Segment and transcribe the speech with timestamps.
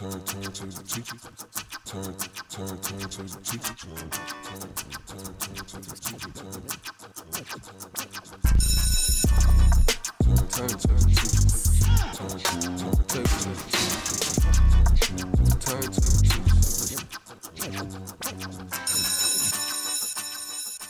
[0.00, 1.16] Turn, turn to the teacher.
[1.84, 2.14] Turn,
[2.48, 3.74] turn, turn to the teacher.
[3.76, 4.08] Turn,
[4.40, 4.72] turn,
[5.04, 6.32] turn, turn to the teacher.
[6.32, 6.72] Turn, turn,
[10.30, 11.36] turn to the teacher.
[12.16, 14.56] Turn, turn, take to the teacher.
[15.60, 16.50] Turn to the teacher.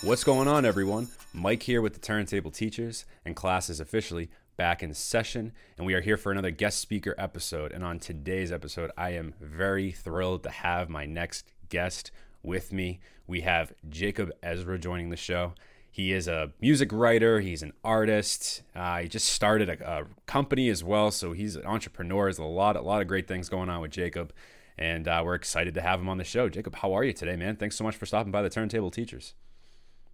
[0.06, 1.08] What's going on, everyone?
[1.32, 4.30] Mike here with the Turntable Teachers, and class is officially
[4.60, 7.72] back in session, and we are here for another guest speaker episode.
[7.72, 12.10] And on today's episode, I am very thrilled to have my next guest
[12.42, 13.00] with me.
[13.26, 15.54] We have Jacob Ezra joining the show.
[15.90, 18.60] He is a music writer, he's an artist.
[18.76, 22.24] Uh, he just started a, a company as well, so he's an entrepreneur.
[22.24, 24.30] There's a lot, a lot of great things going on with Jacob,
[24.76, 26.50] and uh, we're excited to have him on the show.
[26.50, 27.56] Jacob, how are you today, man?
[27.56, 29.32] Thanks so much for stopping by the Turntable Teachers.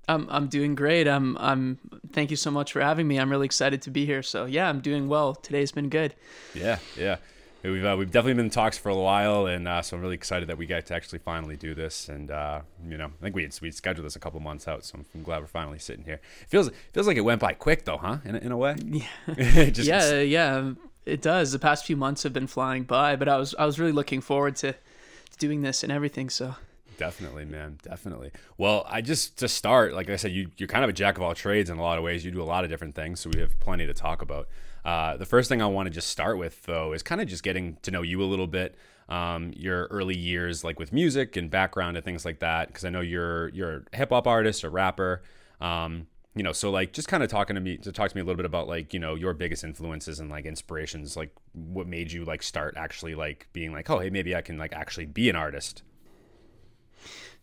[0.08, 1.08] I'm I'm doing great.
[1.08, 1.78] I'm I'm
[2.12, 3.18] thank you so much for having me.
[3.18, 4.22] I'm really excited to be here.
[4.22, 5.34] So yeah, I'm doing well.
[5.34, 6.14] Today's been good.
[6.54, 7.16] Yeah, yeah.
[7.62, 10.14] We've uh, we've definitely been in talks for a while, and uh, so I'm really
[10.14, 12.08] excited that we get to actually finally do this.
[12.08, 14.84] And uh, you know, I think we had, we scheduled this a couple months out,
[14.84, 16.20] so I'm, glad we're finally sitting here.
[16.42, 18.18] It feels feels like it went by quick though, huh?
[18.24, 18.76] In a, in a way.
[18.84, 19.06] Yeah.
[19.70, 20.72] Just, yeah, yeah.
[21.04, 21.52] It does.
[21.52, 24.20] The past few months have been flying by, but I was I was really looking
[24.20, 26.30] forward to, to doing this and everything.
[26.30, 26.54] So
[26.98, 27.78] Definitely, man.
[27.82, 28.30] Definitely.
[28.56, 31.22] Well, I just to start, like I said, you you're kind of a jack of
[31.22, 32.24] all trades in a lot of ways.
[32.24, 34.48] You do a lot of different things, so we have plenty to talk about.
[34.84, 37.42] Uh, the first thing I want to just start with, though, is kind of just
[37.42, 38.76] getting to know you a little bit,
[39.08, 42.68] um, your early years, like with music and background and things like that.
[42.68, 45.22] Because I know you're you're a hip hop artist, a rapper.
[45.60, 48.20] Um, you know, so like just kind of talking to me to talk to me
[48.20, 51.86] a little bit about like you know your biggest influences and like inspirations, like what
[51.86, 55.06] made you like start actually like being like, oh hey, maybe I can like actually
[55.06, 55.82] be an artist.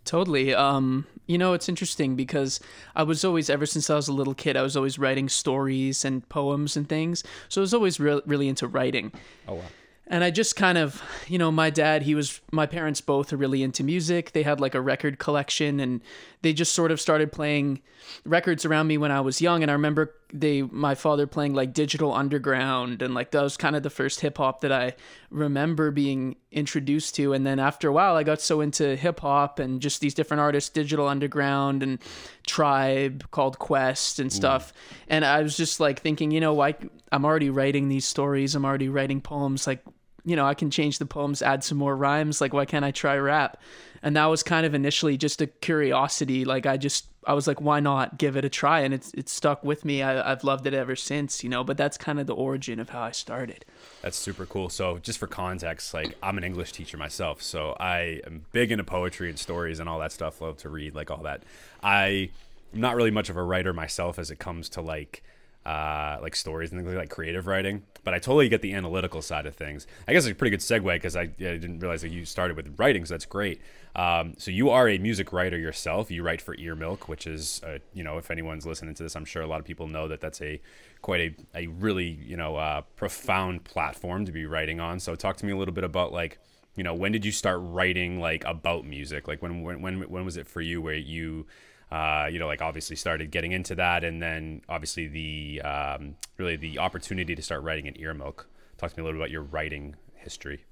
[0.06, 0.54] Totally.
[0.54, 2.60] Um, you know, it's interesting because
[2.96, 6.04] I was always, ever since I was a little kid, I was always writing stories
[6.04, 7.24] and poems and things.
[7.48, 9.12] So I was always re- really into writing.
[9.48, 9.64] Oh, wow
[10.08, 13.38] and I just kind of, you know, my dad, he was, my parents both are
[13.38, 14.34] really into music.
[14.34, 16.02] They had like a record collection and
[16.44, 17.82] they just sort of started playing
[18.26, 19.64] records around me when I was young.
[19.64, 23.78] And I remember they, my father playing like Digital Underground and like that was kind
[23.78, 24.96] of the first hip hop that I
[25.32, 27.32] remember being introduced to.
[27.32, 30.42] And then after a while, I got so into hip hop and just these different
[30.42, 31.98] artists, Digital Underground and
[32.46, 34.74] Tribe called Quest and stuff.
[34.74, 35.06] Mm.
[35.08, 36.76] And I was just like thinking, you know, why
[37.14, 39.66] I'm already writing these stories, I'm already writing poems.
[39.66, 39.82] Like,
[40.26, 42.42] you know, I can change the poems, add some more rhymes.
[42.42, 43.62] Like, why can't I try rap?
[44.02, 46.44] And that was kind of initially just a curiosity.
[46.46, 48.82] Like, I just, I was like, why not give it a try?
[48.82, 50.02] And it's, it's stuck with me.
[50.02, 52.90] I, I've loved it ever since, you know, but that's kind of the origin of
[52.90, 53.64] how I started.
[54.02, 54.70] That's super cool.
[54.70, 57.42] So, just for context, like, I'm an English teacher myself.
[57.42, 60.42] So, I am big into poetry and stories and all that stuff.
[60.42, 61.44] Love to read, like, all that.
[61.82, 62.30] I'm
[62.74, 65.24] not really much of a writer myself as it comes to like
[65.66, 67.84] uh, like stories and things like creative writing.
[68.04, 69.88] But I totally get the analytical side of things.
[70.08, 72.58] I guess it's a pretty good segue because I, I, didn't realize that you started
[72.58, 73.62] with writing, so that's great.
[73.96, 76.12] Um, so you are a music writer yourself.
[76.12, 79.16] You write for Ear Milk, which is, uh, you know, if anyone's listening to this,
[79.16, 80.60] I'm sure a lot of people know that that's a
[81.02, 85.00] quite a, a really, you know, uh, profound platform to be writing on.
[85.00, 86.40] So talk to me a little bit about like,
[86.76, 89.28] you know, when did you start writing like about music?
[89.28, 91.46] Like when when when, when was it for you where you
[91.94, 96.56] uh, you know, like obviously started getting into that, and then obviously the um, really
[96.56, 98.46] the opportunity to start writing in Earmilk.
[98.78, 100.66] Talk to me a little bit about your writing history.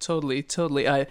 [0.00, 0.88] Totally, totally.
[0.88, 1.06] I.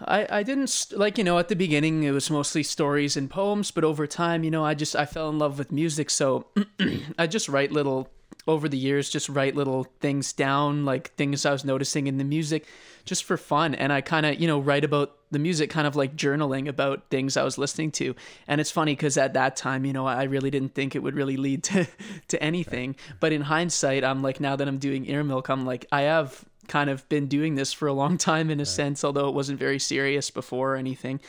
[0.00, 3.72] I, I didn't like you know at the beginning it was mostly stories and poems
[3.72, 6.46] but over time you know I just I fell in love with music so
[7.18, 8.08] I just write little
[8.46, 12.24] over the years just write little things down like things I was noticing in the
[12.24, 12.66] music
[13.04, 15.96] just for fun and I kind of you know write about the music kind of
[15.96, 18.14] like journaling about things I was listening to.
[18.46, 21.14] And it's funny because at that time, you know, I really didn't think it would
[21.14, 21.86] really lead to,
[22.28, 22.96] to anything.
[23.20, 26.44] But in hindsight, I'm like, now that I'm doing ear milk, I'm like, I have
[26.66, 28.68] kind of been doing this for a long time in a right.
[28.68, 31.20] sense, although it wasn't very serious before or anything.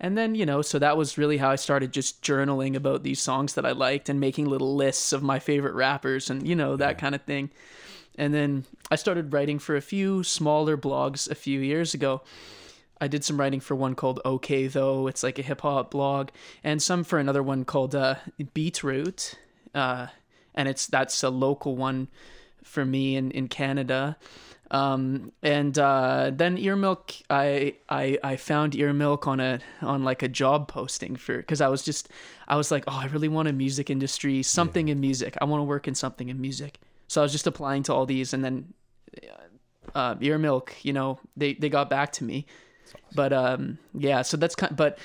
[0.00, 3.20] And then, you know, so that was really how I started just journaling about these
[3.20, 6.76] songs that I liked and making little lists of my favorite rappers and, you know,
[6.76, 7.00] that yeah.
[7.00, 7.50] kind of thing.
[8.16, 12.22] And then I started writing for a few smaller blogs a few years ago.
[13.00, 15.06] I did some writing for one called OK Though.
[15.08, 16.30] It's like a hip hop blog,
[16.62, 19.34] and some for another one called uh, BeatRoute,
[19.74, 20.06] uh,
[20.54, 22.08] and it's that's a local one
[22.62, 24.16] for me in in Canada.
[24.74, 30.28] Um, and uh, then Earmilk, I, I I found Earmilk on a on like a
[30.28, 32.08] job posting for because I was just
[32.48, 34.92] I was like, oh, I really want a music industry, something yeah.
[34.92, 35.36] in music.
[35.40, 36.80] I want to work in something in music.
[37.08, 38.74] So I was just applying to all these, and then
[39.94, 42.46] uh, Earmilk, you know, they they got back to me
[43.14, 44.72] but um, yeah, so that's kind.
[44.72, 44.98] Of, but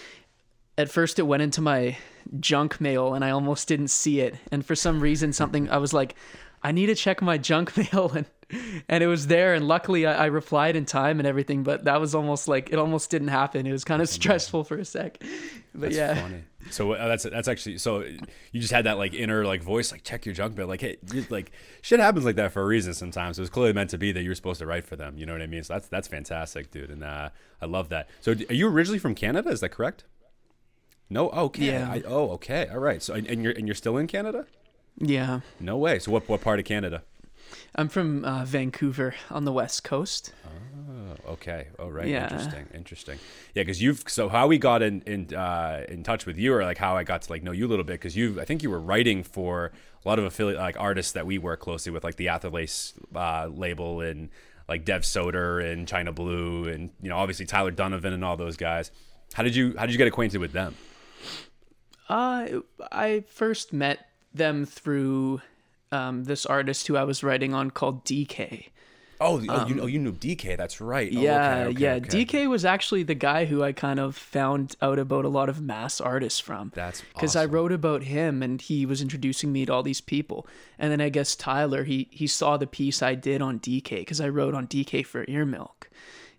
[0.77, 1.97] at first, it went into my
[2.39, 4.35] junk mail, and I almost didn't see it.
[4.51, 6.15] And for some reason, something I was like,
[6.63, 8.25] I need to check my junk mail, and
[8.89, 11.63] and it was there, and luckily I, I replied in time and everything.
[11.63, 13.65] But that was almost like it almost didn't happen.
[13.67, 15.19] It was kind of stressful for a sec.
[15.73, 16.43] But That's yeah, funny.
[16.71, 20.03] So uh, that's that's actually so you just had that like inner like voice like
[20.03, 20.97] check your junk mail like hey
[21.29, 21.51] like
[21.81, 23.37] shit happens like that for a reason sometimes.
[23.37, 25.25] It was clearly meant to be that you were supposed to write for them you
[25.25, 25.63] know what I mean?
[25.63, 27.29] So that's that's fantastic dude and uh,
[27.61, 28.09] I love that.
[28.19, 29.49] So are you originally from Canada?
[29.49, 30.03] Is that correct?
[31.09, 31.29] No?
[31.29, 31.65] Okay.
[31.65, 31.89] Yeah.
[31.91, 32.67] I, oh okay.
[32.67, 33.01] All right.
[33.01, 34.45] So and and you're and you're still in Canada?
[34.97, 35.39] Yeah.
[35.59, 35.99] no way.
[35.99, 37.03] So what what part of Canada
[37.75, 40.33] I'm from uh, Vancouver on the west coast.
[40.45, 41.67] Oh, okay.
[41.77, 42.07] Oh, right.
[42.07, 42.23] Yeah.
[42.23, 42.67] Interesting.
[42.73, 43.19] Interesting.
[43.53, 46.63] Yeah, because you've so how we got in in uh, in touch with you, or
[46.63, 48.63] like how I got to like know you a little bit, because you I think
[48.63, 49.71] you were writing for
[50.03, 53.47] a lot of affiliate like artists that we work closely with, like the Atherlace uh,
[53.47, 54.29] label and
[54.67, 58.57] like Dev Soder and China Blue, and you know obviously Tyler Donovan and all those
[58.57, 58.91] guys.
[59.33, 60.75] How did you how did you get acquainted with them?
[62.07, 62.61] Uh,
[62.91, 65.41] I first met them through
[65.91, 68.69] um, this artist who I was writing on called DK.
[69.21, 70.55] Oh, oh, you know you knew DK.
[70.55, 71.11] That's right.
[71.13, 71.93] Oh, yeah, okay, okay, yeah.
[71.95, 72.25] okay.
[72.25, 75.61] DK was actually the guy who I kind of found out about a lot of
[75.61, 76.71] mass artists from.
[76.73, 80.47] That's because I wrote about him and he was introducing me to all these people.
[80.77, 84.21] And then I guess Tyler he he saw the piece I did on DK because
[84.21, 85.89] I wrote on DK for Ear Milk.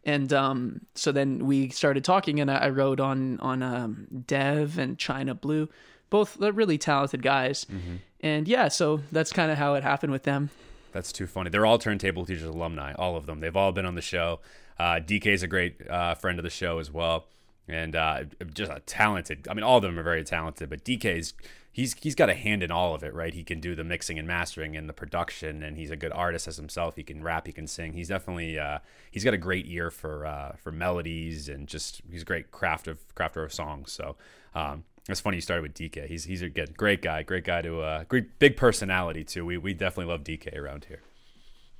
[0.04, 4.78] And um, so then we started talking, and I, I wrote on on um, Dev
[4.78, 5.68] and China Blue,
[6.10, 7.64] both they're really talented guys.
[7.64, 7.96] Mm-hmm.
[8.20, 10.50] And yeah, so that's kind of how it happened with them.
[10.92, 11.50] That's too funny.
[11.50, 13.40] They're all Turntable Teachers alumni, all of them.
[13.40, 14.40] They've all been on the show.
[14.78, 17.26] Uh, is a great uh, friend of the show as well,
[17.68, 18.24] and uh,
[18.54, 19.46] just a talented.
[19.50, 21.34] I mean, all of them are very talented, but DK's
[21.70, 23.34] he's he's got a hand in all of it, right?
[23.34, 26.48] He can do the mixing and mastering and the production, and he's a good artist
[26.48, 26.96] as himself.
[26.96, 27.92] He can rap, he can sing.
[27.92, 28.78] He's definitely uh,
[29.10, 32.88] he's got a great ear for uh, for melodies and just he's a great craft
[32.88, 33.92] of crafter of songs.
[33.92, 34.16] So.
[34.52, 36.06] Um, it's funny you started with DK.
[36.06, 39.44] He's he's a good, great guy, great guy to uh, great big personality too.
[39.44, 41.00] We we definitely love DK around here.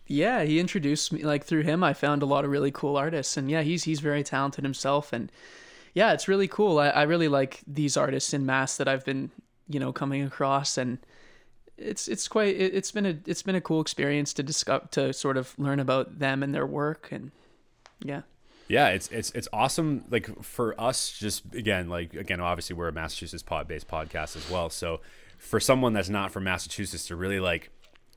[0.07, 3.37] Yeah, he introduced me like through him I found a lot of really cool artists
[3.37, 5.31] and yeah, he's he's very talented himself and
[5.95, 6.79] yeah, it's really cool.
[6.79, 9.31] I, I really like these artists in mass that I've been,
[9.69, 10.99] you know, coming across and
[11.77, 15.13] it's it's quite it, it's been a it's been a cool experience to discover to
[15.13, 17.31] sort of learn about them and their work and
[18.03, 18.23] yeah.
[18.71, 20.05] Yeah, it's it's it's awesome.
[20.11, 24.49] Like for us, just again, like again, obviously we're a Massachusetts pod based podcast as
[24.49, 24.71] well.
[24.71, 25.01] So
[25.39, 27.71] for someone that's not from Massachusetts to really like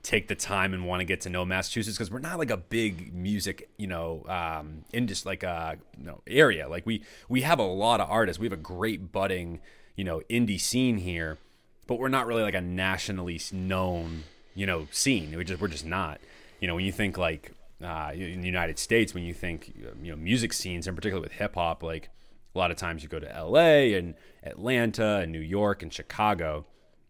[0.04, 2.58] take the time and want to get to know Massachusetts because we're not like a
[2.58, 6.70] big music, you know, um, industry like uh, you know, area.
[6.70, 8.40] Like we we have a lot of artists.
[8.40, 9.60] We have a great budding,
[9.96, 11.40] you know, indie scene here,
[11.88, 15.36] but we're not really like a nationally known, you know, scene.
[15.36, 16.22] We just we're just not.
[16.60, 20.12] You know, when you think like uh, in the United States, when you think you
[20.12, 22.10] know music scenes, in particular with hip hop, like
[22.54, 23.96] a lot of times you go to L.A.
[23.96, 26.66] and Atlanta and New York and Chicago,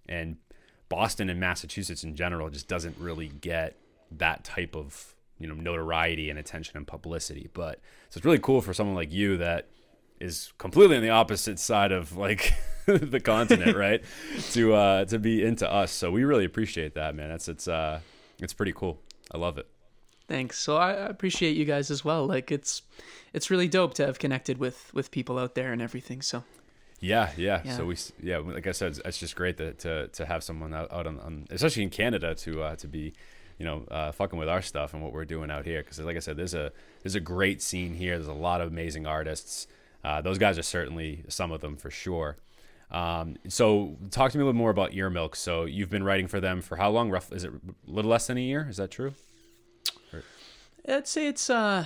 [0.07, 0.37] and
[0.89, 3.77] Boston and Massachusetts in general just doesn't really get
[4.11, 7.49] that type of you know notoriety and attention and publicity.
[7.53, 9.69] But so it's really cool for someone like you that
[10.19, 12.53] is completely on the opposite side of like
[12.85, 14.03] the continent, right?
[14.51, 15.91] to uh, to be into us.
[15.91, 17.29] So we really appreciate that, man.
[17.29, 17.99] That's it's uh
[18.39, 18.99] it's pretty cool.
[19.31, 19.67] I love it.
[20.27, 20.57] Thanks.
[20.57, 22.25] So I appreciate you guys as well.
[22.25, 22.81] Like it's
[23.33, 26.21] it's really dope to have connected with with people out there and everything.
[26.21, 26.43] So
[27.03, 27.61] Yeah, yeah.
[27.65, 27.75] Yeah.
[27.75, 30.91] So we, yeah, like I said, it's just great that to to have someone out,
[30.91, 33.13] out on, on, especially in Canada, to uh, to be,
[33.57, 35.83] you know, uh, fucking with our stuff and what we're doing out here.
[35.83, 36.71] Because like I said, there's a
[37.03, 38.15] there's a great scene here.
[38.15, 39.67] There's a lot of amazing artists.
[40.03, 42.37] Uh, those guys are certainly some of them for sure.
[42.89, 45.35] Um, so talk to me a little more about Ear Milk.
[45.35, 47.09] So you've been writing for them for how long?
[47.09, 48.67] Rough is it a little less than a year?
[48.69, 49.13] Is that true?
[50.87, 51.85] I'd say it's uh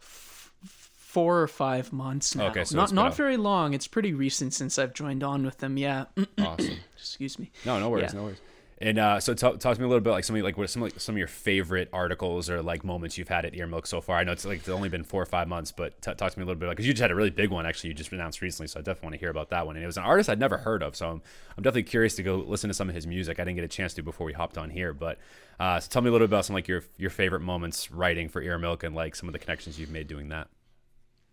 [0.00, 2.46] f- four or five months now.
[2.48, 3.72] Okay, so not not very long.
[3.74, 5.76] It's pretty recent since I've joined on with them.
[5.76, 6.06] Yeah.
[6.38, 6.78] Awesome.
[6.96, 7.50] Excuse me.
[7.64, 8.18] No, no worries, Yeah.
[8.20, 8.40] no worries.
[8.78, 10.64] And uh, so, talk, talk to me a little bit like some of like what
[10.64, 13.66] are some like some of your favorite articles or like moments you've had at Ear
[13.68, 14.18] Milk so far.
[14.18, 16.38] I know it's like it's only been four or five months, but t- talk to
[16.38, 17.88] me a little bit because you just had a really big one actually.
[17.88, 19.76] You just announced recently, so I definitely want to hear about that one.
[19.76, 21.22] And it was an artist I'd never heard of, so I'm,
[21.56, 23.38] I'm definitely curious to go listen to some of his music.
[23.38, 25.18] I didn't get a chance to before we hopped on here, but
[25.60, 28.28] uh, so tell me a little bit about some like your your favorite moments writing
[28.28, 30.48] for Ear Milk and like some of the connections you've made doing that.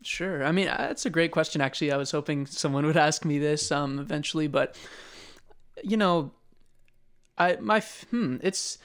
[0.04, 0.44] Sure.
[0.44, 1.62] I mean, uh, that's a great question.
[1.62, 4.78] Actually, I was hoping someone would ask me this um, eventually, but
[5.84, 6.32] you know,
[7.42, 7.80] I my
[8.10, 8.78] hmm, it's.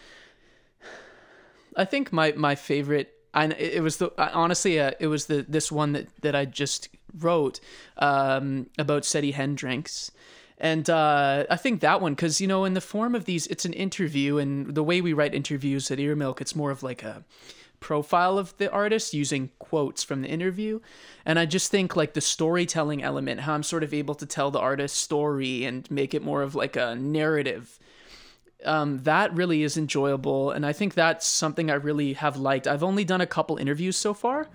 [1.76, 3.12] I think my my favorite.
[3.34, 6.88] I it was the honestly uh, it was the this one that that I just
[7.18, 7.60] wrote
[7.98, 10.10] um, about Seti Hendricks.
[10.58, 13.66] And uh, I think that one, because you know, in the form of these, it's
[13.66, 17.02] an interview, and the way we write interviews at Ear Milk, it's more of like
[17.02, 17.24] a
[17.78, 20.80] profile of the artist using quotes from the interview.
[21.26, 24.50] And I just think like the storytelling element, how I'm sort of able to tell
[24.50, 27.78] the artist's story and make it more of like a narrative
[28.64, 32.66] um, that really is enjoyable, and I think that's something I really have liked.
[32.66, 34.48] I've only done a couple interviews so far.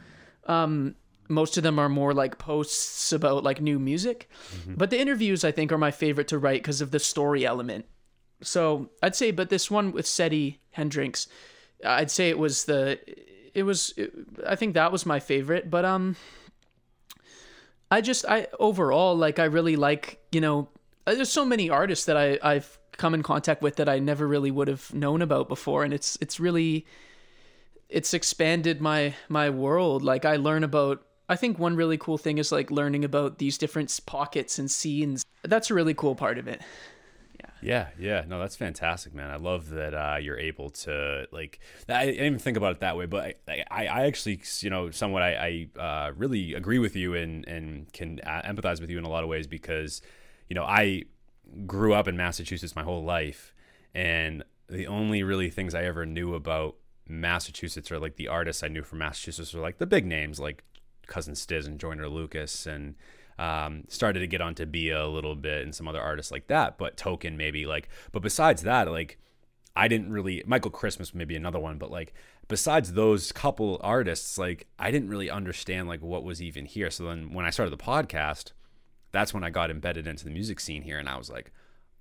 [0.46, 0.96] Um,
[1.30, 4.30] most of them are more like posts about like new music,
[4.68, 7.86] but the interviews I think are my favorite to write because of the story element.
[8.42, 11.28] So I'd say, but this one with Seti Hendrix,
[11.86, 13.00] I'd say it was the,
[13.54, 13.94] it was,
[14.46, 15.70] I think that was my favorite.
[15.70, 16.16] But um,
[17.92, 20.70] I just I overall like I really like you know
[21.06, 24.52] there's so many artists that I I've come in contact with that I never really
[24.52, 26.86] would have known about before, and it's it's really
[27.90, 30.04] it's expanded my my world.
[30.04, 31.04] Like I learn about.
[31.28, 35.24] I think one really cool thing is like learning about these different pockets and scenes.
[35.44, 36.62] That's a really cool part of it.
[37.40, 38.24] Yeah, yeah, yeah.
[38.28, 39.30] no, that's fantastic, man.
[39.30, 41.60] I love that uh, you're able to like.
[41.88, 44.92] I didn't even think about it that way, but I, I, I actually, you know,
[44.92, 49.00] somewhat, I, I uh, really agree with you and and can uh, empathize with you
[49.00, 50.02] in a lot of ways because,
[50.50, 51.06] you know, I
[51.66, 53.54] grew up in Massachusetts my whole life,
[53.94, 56.76] and the only really things I ever knew about
[57.08, 60.64] Massachusetts or like the artists I knew from Massachusetts were like the big names like
[61.08, 62.96] Cousin Stiz and Joyner Lucas and
[63.38, 66.78] um, started to get onto Bia a little bit and some other artists like that,
[66.78, 67.90] but Token maybe like.
[68.12, 69.18] But besides that, like
[69.76, 72.14] I didn't really Michael Christmas maybe another one, but like
[72.48, 76.90] besides those couple artists, like I didn't really understand like what was even here.
[76.90, 78.52] So then when I started the podcast,
[79.12, 81.52] that's when I got embedded into the music scene here, and I was like,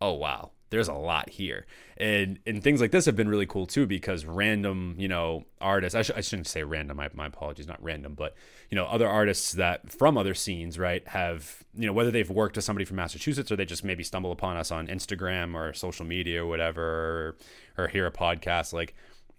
[0.01, 3.67] oh wow, there's a lot here, and and things like this have been really cool
[3.67, 7.67] too because random you know artists I, sh- I shouldn't say random my, my apologies
[7.67, 8.35] not random but
[8.71, 12.57] you know other artists that from other scenes right have you know whether they've worked
[12.57, 16.07] with somebody from Massachusetts or they just maybe stumble upon us on Instagram or social
[16.07, 17.37] media or whatever
[17.77, 18.95] or, or hear a podcast like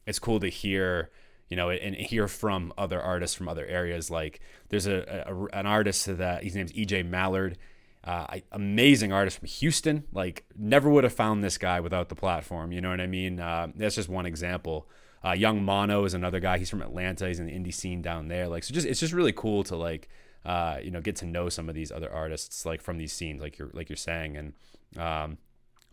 [0.06, 1.10] it's cool to hear
[1.52, 4.10] you know, and hear from other artists from other areas.
[4.10, 4.40] Like
[4.70, 7.58] there's a, a an artist that his name's EJ Mallard.
[8.06, 10.06] Uh, amazing artist from Houston.
[10.14, 12.72] Like never would have found this guy without the platform.
[12.72, 13.42] You know what I mean?
[13.42, 14.88] Uh, that's just one example.
[15.24, 16.58] Uh, Young Mono is another guy.
[16.58, 17.28] He's from Atlanta.
[17.28, 18.48] He's in the indie scene down there.
[18.48, 20.08] Like so, just it's just really cool to like
[20.46, 23.42] uh, you know get to know some of these other artists like from these scenes,
[23.42, 24.54] like you're like you're saying, and
[24.98, 25.38] um,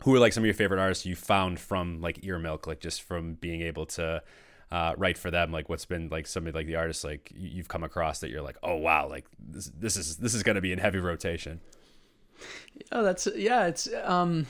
[0.05, 2.79] who are like some of your favorite artists you found from like Ear Milk, like
[2.79, 4.23] just from being able to
[4.71, 7.69] uh, write for them like what's been like some of like the artists like you've
[7.69, 10.61] come across that you're like oh wow like this this is this is going to
[10.61, 11.61] be in heavy rotation.
[12.93, 14.47] Oh that's yeah it's um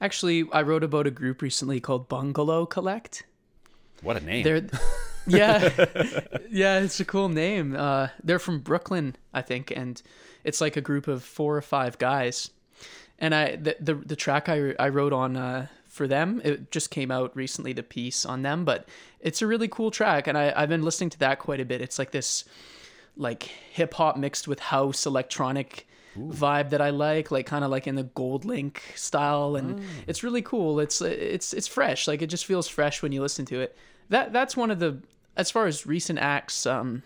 [0.00, 3.24] actually i wrote about a group recently called bungalow collect.
[4.02, 4.44] What a name.
[4.44, 4.66] They're
[5.26, 5.68] yeah
[6.50, 7.76] yeah it's a cool name.
[7.76, 10.00] Uh they're from brooklyn i think and
[10.42, 12.50] it's like a group of four or five guys.
[13.18, 16.40] And i the the, the track i i wrote on uh for them.
[16.44, 18.88] It just came out recently, the piece on them, but
[19.20, 21.80] it's a really cool track, and I, I've been listening to that quite a bit.
[21.80, 22.44] It's like this,
[23.16, 26.28] like hip hop mixed with house electronic Ooh.
[26.28, 29.84] vibe that I like, like kind of like in the GoldLink style, and mm.
[30.06, 30.78] it's really cool.
[30.78, 33.76] It's it's it's fresh, like it just feels fresh when you listen to it.
[34.10, 34.98] That that's one of the
[35.36, 36.66] as far as recent acts.
[36.66, 37.02] Um,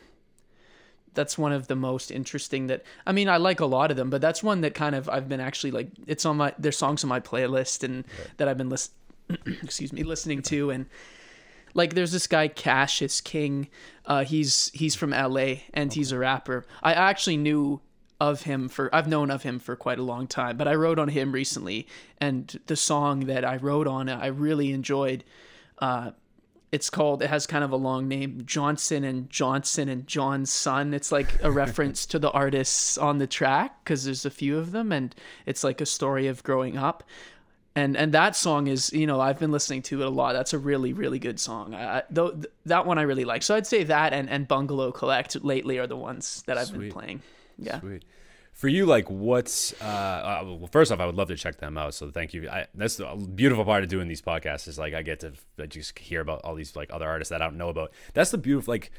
[1.15, 4.11] that's one of the most interesting that I mean I like a lot of them,
[4.11, 7.05] but that's one that kind of I've been actually like it's on my there's songs
[7.05, 8.31] on my playlist and right.
[8.37, 8.93] that I've been list
[9.47, 10.87] excuse me listening to and
[11.75, 13.69] like there's this guy Cassius King,
[14.07, 16.01] uh, he's he's from LA and okay.
[16.01, 16.65] he's a rapper.
[16.83, 17.81] I actually knew
[18.21, 20.99] of him for I've known of him for quite a long time, but I wrote
[20.99, 21.87] on him recently
[22.19, 25.25] and the song that I wrote on I really enjoyed.
[25.79, 26.11] Uh,
[26.73, 30.95] it's called it has kind of a long name johnson and johnson and john's son
[30.95, 34.73] it's like a reference to the artists on the track because there's a few of
[34.73, 35.15] them and
[35.47, 37.03] it's like a story of growing up.
[37.77, 40.33] And and that song is you know i've been listening to it a lot.
[40.33, 41.73] That's a really really good song.
[41.73, 43.45] I, though that one i really like.
[43.45, 46.81] So i'd say that and and bungalow collect lately are the ones that i've Sweet.
[46.81, 47.23] been playing.
[47.59, 47.79] Yeah.
[47.79, 48.05] Sweet
[48.61, 51.79] for you, like, what's uh, uh, well, first off, I would love to check them
[51.79, 51.95] out.
[51.95, 52.47] So thank you.
[52.47, 55.65] I, that's the beautiful part of doing these podcasts is like I get to I
[55.65, 57.91] just hear about all these like other artists that I don't know about.
[58.13, 58.91] That's the beautiful like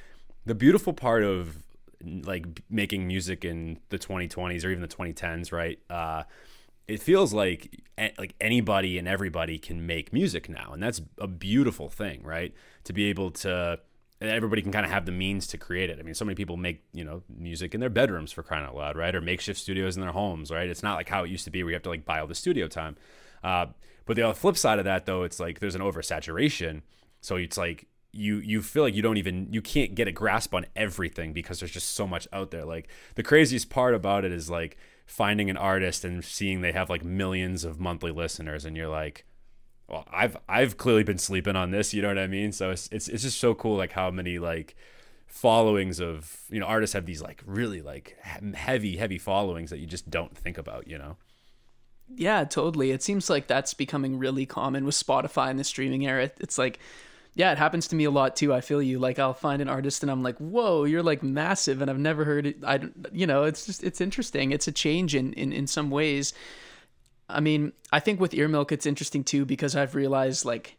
[0.48, 1.62] the beautiful part of
[2.03, 5.77] like making music in the 2020s or even the 2010s, right?
[5.91, 6.24] Uh,
[6.88, 7.84] it feels like
[8.18, 12.51] like anybody and everybody can make music now, and that's a beautiful thing, right?
[12.86, 13.80] To be able to
[14.30, 16.00] everybody can kind of have the means to create it.
[16.00, 18.75] I mean, so many people make you know music in their bedrooms for crying out
[18.75, 19.13] loud, right?
[19.16, 20.70] Or makeshift studios in their homes, right?
[20.70, 22.28] It's not like how it used to be where you have to like buy all
[22.28, 22.98] the studio time.
[23.44, 23.68] Uh,
[24.06, 26.82] but the flip side of that, though, it's like there's an oversaturation.
[27.22, 30.54] So it's like you you feel like you don't even you can't get a grasp
[30.54, 32.66] on everything because there's just so much out there.
[32.66, 36.90] Like the craziest part about it is like finding an artist and seeing they have
[36.90, 39.25] like millions of monthly listeners, and you're like
[39.91, 41.93] well, I've I've clearly been sleeping on this.
[41.93, 42.53] You know what I mean?
[42.53, 44.75] So it's it's it's just so cool, like how many like
[45.27, 48.17] followings of you know artists have these like really like
[48.55, 50.88] heavy heavy followings that you just don't think about.
[50.88, 51.17] You know?
[52.15, 52.91] Yeah, totally.
[52.91, 56.31] It seems like that's becoming really common with Spotify and the streaming era.
[56.39, 56.79] It's like,
[57.33, 58.53] yeah, it happens to me a lot too.
[58.53, 58.98] I feel you.
[58.98, 62.24] Like I'll find an artist and I'm like, whoa, you're like massive, and I've never
[62.24, 62.63] heard it.
[62.63, 62.79] I,
[63.12, 64.53] you know, it's just it's interesting.
[64.53, 66.33] It's a change in in in some ways.
[67.32, 70.78] I mean, I think with Ear Milk, it's interesting too because I've realized like.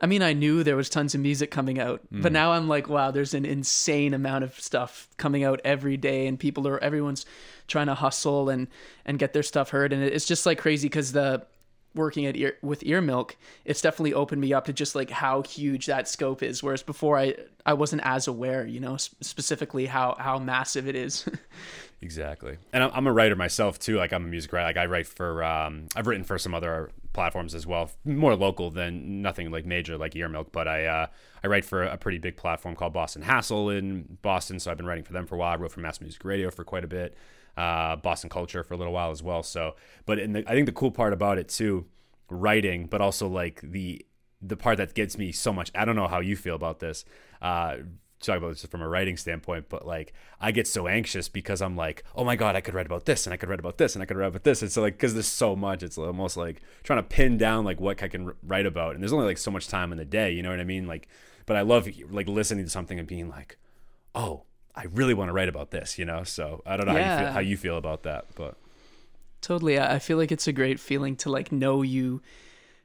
[0.00, 2.32] I mean, I knew there was tons of music coming out, but mm-hmm.
[2.32, 6.38] now I'm like, wow, there's an insane amount of stuff coming out every day, and
[6.38, 7.24] people are everyone's
[7.68, 8.66] trying to hustle and
[9.06, 11.46] and get their stuff heard, and it's just like crazy because the
[11.94, 15.42] working at ear with ear milk it's definitely opened me up to just like how
[15.42, 17.34] huge that scope is whereas before i
[17.66, 21.28] i wasn't as aware you know sp- specifically how how massive it is
[22.04, 22.58] Exactly.
[22.74, 23.96] And I'm, I'm a writer myself too.
[23.96, 24.66] Like I'm a music writer.
[24.66, 28.70] Like I write for, um, I've written for some other platforms as well, more local
[28.70, 30.52] than nothing like major like Ear Milk.
[30.52, 31.06] But I, uh,
[31.42, 34.60] I write for a pretty big platform called Boston Hassle in Boston.
[34.60, 35.54] So I've been writing for them for a while.
[35.54, 37.16] I wrote for Mass Music Radio for quite a bit,
[37.56, 39.42] uh, Boston Culture for a little while as well.
[39.42, 41.86] So, but in the, I think the cool part about it too,
[42.28, 44.04] writing, but also like the
[44.42, 45.70] the part that gets me so much.
[45.74, 47.04] I don't know how you feel about this.
[47.40, 47.76] Uh,
[48.20, 51.76] talk about this from a writing standpoint, but like I get so anxious because I'm
[51.76, 53.94] like, oh my god, I could write about this and I could write about this
[53.94, 54.62] and I could write about this.
[54.62, 57.80] And so like because there's so much, it's almost like trying to pin down like
[57.80, 58.94] what I can write about.
[58.94, 60.86] And there's only like so much time in the day, you know what I mean?
[60.86, 61.08] Like,
[61.46, 63.58] but I love like listening to something and being like,
[64.14, 64.44] oh,
[64.76, 66.24] I really want to write about this, you know.
[66.24, 68.56] So I don't know how you feel how you feel about that, but
[69.40, 72.22] totally I I feel like it's a great feeling to like know you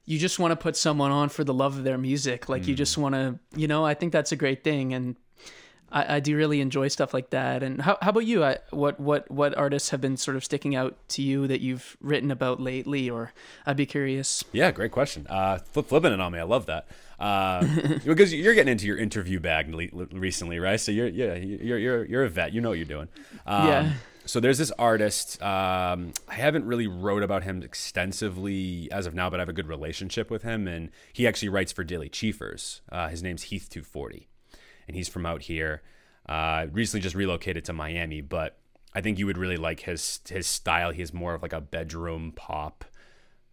[0.05, 2.73] you just want to put someone on for the love of their music like you
[2.73, 2.77] mm.
[2.77, 5.15] just want to you know i think that's a great thing and
[5.91, 8.99] I, I do really enjoy stuff like that and how, how about you I, what
[8.99, 12.59] what what artists have been sort of sticking out to you that you've written about
[12.59, 13.33] lately or
[13.65, 15.25] i'd be curious Yeah, great question.
[15.29, 16.87] Uh, flip flipping it on me, I love that.
[17.19, 17.65] Uh,
[18.05, 20.79] because you're getting into your interview bag le- recently, right?
[20.79, 22.53] So you're yeah, you're you're you're a vet.
[22.53, 23.09] You know what you're doing.
[23.45, 23.93] Um, Yeah.
[24.25, 25.41] So there's this artist.
[25.41, 29.53] Um, I haven't really wrote about him extensively as of now, but I have a
[29.53, 32.81] good relationship with him, and he actually writes for Daily Chiefers.
[32.91, 34.27] Uh, his name's Heath Two Forty,
[34.89, 35.83] and he's from out here.
[36.27, 38.57] Uh, recently just relocated to Miami, but
[38.93, 40.91] I think you would really like his his style.
[40.91, 42.85] He has more of like a bedroom pop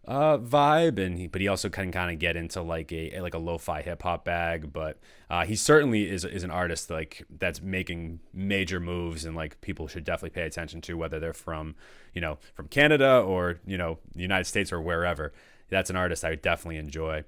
[0.07, 3.35] uh, vibe, and he, but he also can kind of get into like a like
[3.35, 4.73] a lo-fi hip hop bag.
[4.73, 9.61] But uh, he certainly is is an artist like that's making major moves, and like
[9.61, 11.75] people should definitely pay attention to whether they're from
[12.13, 15.33] you know from Canada or you know the United States or wherever.
[15.69, 17.23] That's an artist I would definitely enjoy.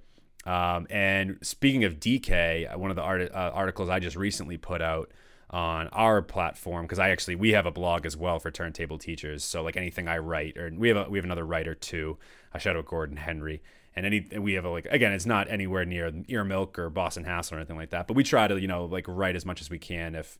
[0.45, 4.81] Um, and speaking of DK, one of the art- uh, articles I just recently put
[4.81, 5.11] out
[5.49, 9.43] on our platform because I actually we have a blog as well for turntable teachers.
[9.43, 12.17] So like anything I write, or we have a, we have another writer too.
[12.57, 13.61] Shout out Gordon Henry,
[13.95, 17.23] and any we have a like again, it's not anywhere near Ear Milk or Boston
[17.23, 19.61] Hassle or anything like that, but we try to you know like write as much
[19.61, 20.37] as we can if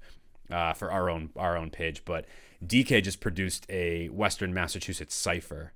[0.52, 2.04] uh, for our own our own page.
[2.06, 2.26] But
[2.66, 5.74] DK just produced a Western Massachusetts cipher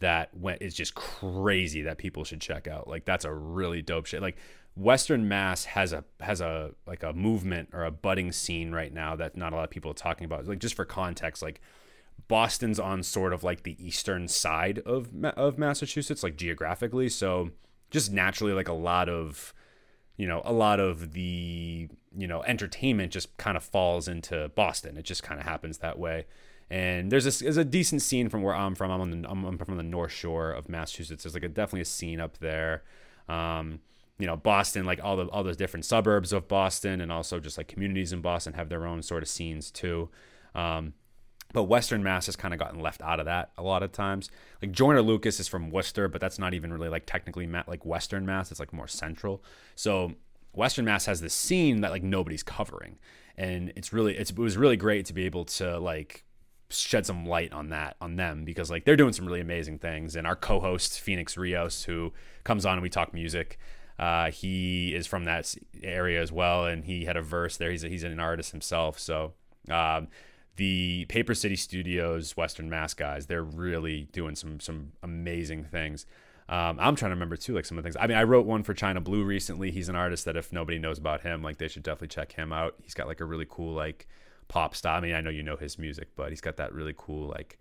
[0.00, 2.88] that went is just crazy that people should check out.
[2.88, 4.22] Like that's a really dope shit.
[4.22, 4.36] Like
[4.76, 9.16] Western Mass has a has a like a movement or a budding scene right now
[9.16, 10.46] that not a lot of people are talking about.
[10.46, 11.60] Like just for context, like
[12.28, 17.08] Boston's on sort of like the eastern side of of Massachusetts, like geographically.
[17.08, 17.50] So
[17.90, 19.54] just naturally, like a lot of
[20.18, 24.98] you know a lot of the you know entertainment just kind of falls into Boston.
[24.98, 26.26] It just kind of happens that way.
[26.70, 28.90] And there's a, there's a decent scene from where I'm from.
[28.90, 31.22] I'm on the I'm, from the North Shore of Massachusetts.
[31.22, 32.82] There's like a definitely a scene up there.
[33.28, 33.80] Um,
[34.18, 37.56] you know, Boston, like all the all those different suburbs of Boston, and also just
[37.56, 40.08] like communities in Boston have their own sort of scenes too.
[40.54, 40.94] Um,
[41.52, 44.30] but Western Mass has kind of gotten left out of that a lot of times.
[44.60, 47.84] Like Joyner Lucas is from Worcester, but that's not even really like technically ma- like
[47.86, 48.50] Western Mass.
[48.50, 49.42] It's like more central.
[49.76, 50.14] So
[50.52, 52.98] Western Mass has this scene that like nobody's covering,
[53.36, 56.25] and it's really it's, it was really great to be able to like
[56.68, 60.16] shed some light on that on them because like they're doing some really amazing things.
[60.16, 62.12] And our co-host Phoenix Rios, who
[62.44, 63.58] comes on and we talk music.
[63.98, 67.70] Uh, he is from that area as well, and he had a verse there.
[67.70, 69.32] He's a, he's an artist himself, so
[69.70, 70.08] um,
[70.56, 76.04] the Paper City Studios Western Mass guys, they're really doing some some amazing things.
[76.48, 77.96] Um, I'm trying to remember too, like some of the things.
[77.98, 79.70] I mean, I wrote one for China Blue recently.
[79.70, 82.52] He's an artist that if nobody knows about him, like they should definitely check him
[82.52, 82.74] out.
[82.82, 84.06] He's got like a really cool like
[84.48, 84.98] pop style.
[84.98, 87.58] I mean, I know you know his music, but he's got that really cool like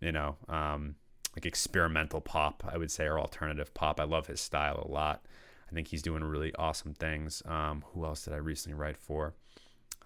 [0.00, 0.96] you know um,
[1.36, 4.00] like experimental pop, I would say, or alternative pop.
[4.00, 5.24] I love his style a lot.
[5.70, 7.42] I think he's doing really awesome things.
[7.46, 9.34] Um, who else did I recently write for?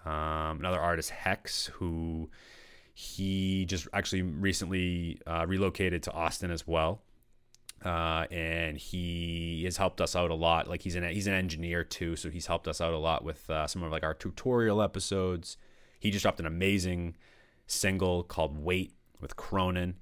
[0.05, 2.29] Um, another artist, Hex, who
[2.93, 7.01] he just actually recently uh, relocated to Austin as well.
[7.83, 10.69] Uh, and he has helped us out a lot.
[10.69, 13.49] Like he's an he's an engineer too, so he's helped us out a lot with
[13.49, 15.57] uh, some of like our tutorial episodes.
[16.03, 17.15] He just dropped an amazing
[17.65, 19.95] single called "Wait" with Cronin.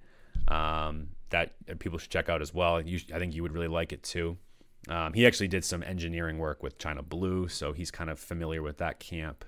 [0.48, 2.82] Um, that people should check out as well.
[2.82, 4.38] You, I think you would really like it too.
[4.90, 8.64] Um, he actually did some engineering work with China Blue, so he's kind of familiar
[8.64, 9.46] with that camp.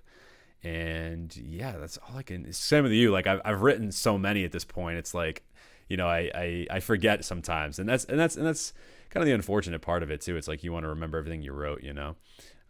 [0.62, 2.54] And yeah, that's all I can.
[2.54, 3.10] Same with you.
[3.10, 5.00] Like I've I've written so many at this point.
[5.00, 5.44] It's like,
[5.90, 8.74] you know, I I, I forget sometimes, and that's and that's and that's
[9.10, 10.38] kind of the unfortunate part of it too.
[10.38, 12.16] It's like you want to remember everything you wrote, you know.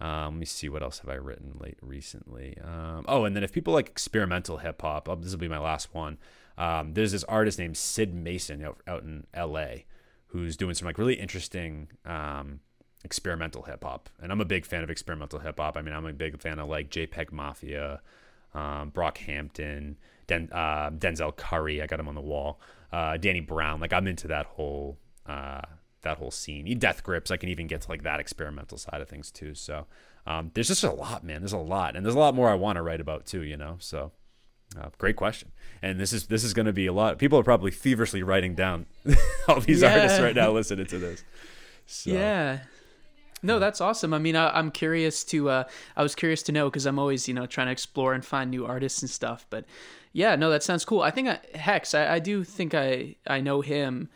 [0.04, 2.58] Um, let me see what else have I written late recently.
[2.62, 5.60] Um, oh, and then if people like experimental hip hop, oh, this will be my
[5.60, 6.18] last one.
[6.58, 9.86] Um, there's this artist named Sid Mason out, out in L.A.
[10.28, 12.60] who's doing some like really interesting um,
[13.06, 15.78] experimental hip hop, and I'm a big fan of experimental hip hop.
[15.78, 18.02] I mean, I'm a big fan of like JPEG Mafia,
[18.54, 19.96] um, Brockhampton,
[20.28, 21.82] Den, uh, Denzel Curry.
[21.82, 22.60] I got him on the wall.
[22.92, 23.80] Uh, Danny Brown.
[23.80, 25.62] Like I'm into that whole uh,
[26.04, 26.78] that whole scene.
[26.80, 27.32] Death Grips.
[27.32, 29.54] I can even get to like that experimental side of things too.
[29.56, 29.88] So
[30.28, 31.42] um, there's just a lot, man.
[31.42, 33.42] There's a lot, and there's a lot more I want to write about too.
[33.42, 34.12] You know, so.
[34.76, 35.52] Uh, great question,
[35.84, 37.20] and this is this is going to be a lot.
[37.20, 38.88] People are probably feverishly writing down
[39.48, 39.94] all these Yeah.
[39.94, 41.24] artists right now listening to this.
[41.86, 42.60] So, Yeah.
[43.44, 44.16] No, that's awesome.
[44.16, 45.50] I mean, I, I'm curious to.
[45.50, 45.64] Uh,
[45.96, 48.50] I was curious to know because I'm always, you know, trying to explore and find
[48.50, 49.46] new artists and stuff.
[49.52, 49.66] But
[50.14, 51.02] yeah, no, that sounds cool.
[51.02, 51.96] I think I, Hex.
[51.96, 54.10] I, I do think I I know him.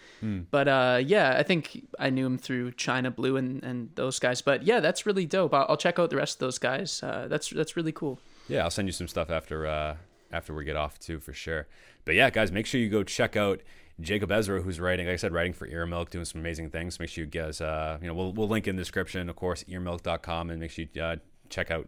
[0.51, 4.41] But uh, yeah, I think I knew him through China Blue and, and those guys.
[4.41, 5.53] But yeah, that's really dope.
[5.53, 7.01] I'll, I'll check out the rest of those guys.
[7.01, 8.19] Uh, that's that's really cool.
[8.47, 9.97] Yeah, I'll send you some stuff after uh,
[10.31, 11.67] after we get off too, for sure.
[12.05, 13.61] But yeah, guys, make sure you go check out
[13.99, 16.99] Jacob Ezra, who's writing, like I said, writing for Earmilk, doing some amazing things.
[16.99, 19.63] Make sure you guys, uh, you know, we'll we'll link in the description, of course,
[19.63, 21.15] earmilk.com, and make sure you uh,
[21.49, 21.87] check out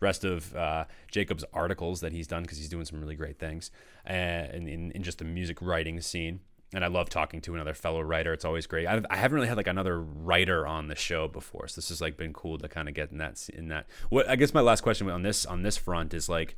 [0.00, 3.70] rest of uh, Jacob's articles that he's done because he's doing some really great things,
[4.04, 6.40] and in, in, in just the music writing scene.
[6.72, 8.32] And I love talking to another fellow writer.
[8.32, 8.88] It's always great.
[8.88, 12.00] I've, I haven't really had like another writer on the show before, so this has
[12.00, 13.86] like been cool to kind of get in that in that.
[14.08, 16.56] What I guess my last question on this on this front is like,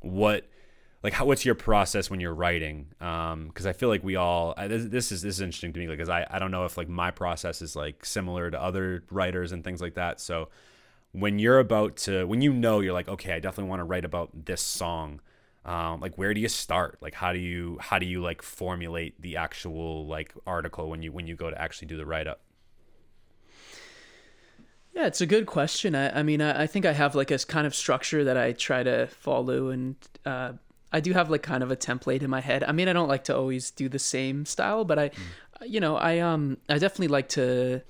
[0.00, 0.48] what
[1.02, 4.66] like how, what's your process when you're writing because i feel like we all I,
[4.66, 6.88] this, this is this is interesting to me because I, I don't know if like
[6.88, 10.48] my process is like similar to other writers and things like that so
[11.12, 14.04] when you're about to when you know you're like okay i definitely want to write
[14.04, 15.20] about this song
[15.64, 19.20] um, like where do you start like how do you how do you like formulate
[19.20, 22.40] the actual like article when you when you go to actually do the write-up
[24.94, 25.94] Yeah, it's a good question.
[25.94, 28.50] I, I mean, I, I think I have like a kind of structure that I
[28.52, 29.94] try to follow, and
[30.24, 30.54] uh,
[30.92, 32.64] I do have like kind of a template in my head.
[32.64, 35.10] I mean, I don't like to always do the same style, but I,
[35.64, 37.82] you know, I um, I definitely like to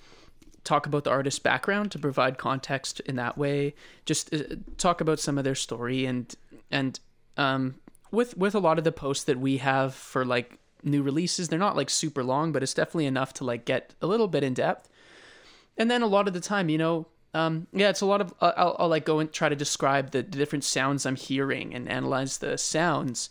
[0.65, 3.75] talk about the artist's background to provide context in that way.
[4.07, 4.43] Just uh,
[4.77, 6.35] talk about some of their story and
[6.71, 7.01] and
[7.37, 7.77] um,
[8.11, 11.59] with with a lot of the posts that we have for like new releases, they're
[11.59, 14.55] not like super long, but it's definitely enough to like get a little bit in
[14.55, 14.89] depth
[15.79, 18.35] and then a lot of the time you know um, yeah it's a lot of
[18.41, 21.89] I'll, I'll like go and try to describe the, the different sounds i'm hearing and
[21.89, 23.31] analyze the sounds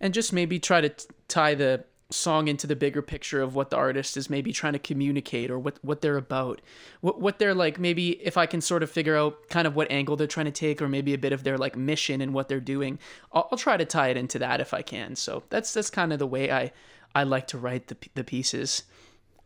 [0.00, 3.68] and just maybe try to t- tie the song into the bigger picture of what
[3.68, 6.62] the artist is maybe trying to communicate or what what they're about
[7.02, 9.90] what what they're like maybe if i can sort of figure out kind of what
[9.90, 12.48] angle they're trying to take or maybe a bit of their like mission and what
[12.48, 12.98] they're doing
[13.34, 16.10] i'll, I'll try to tie it into that if i can so that's that's kind
[16.10, 16.72] of the way i
[17.14, 18.84] i like to write the, the pieces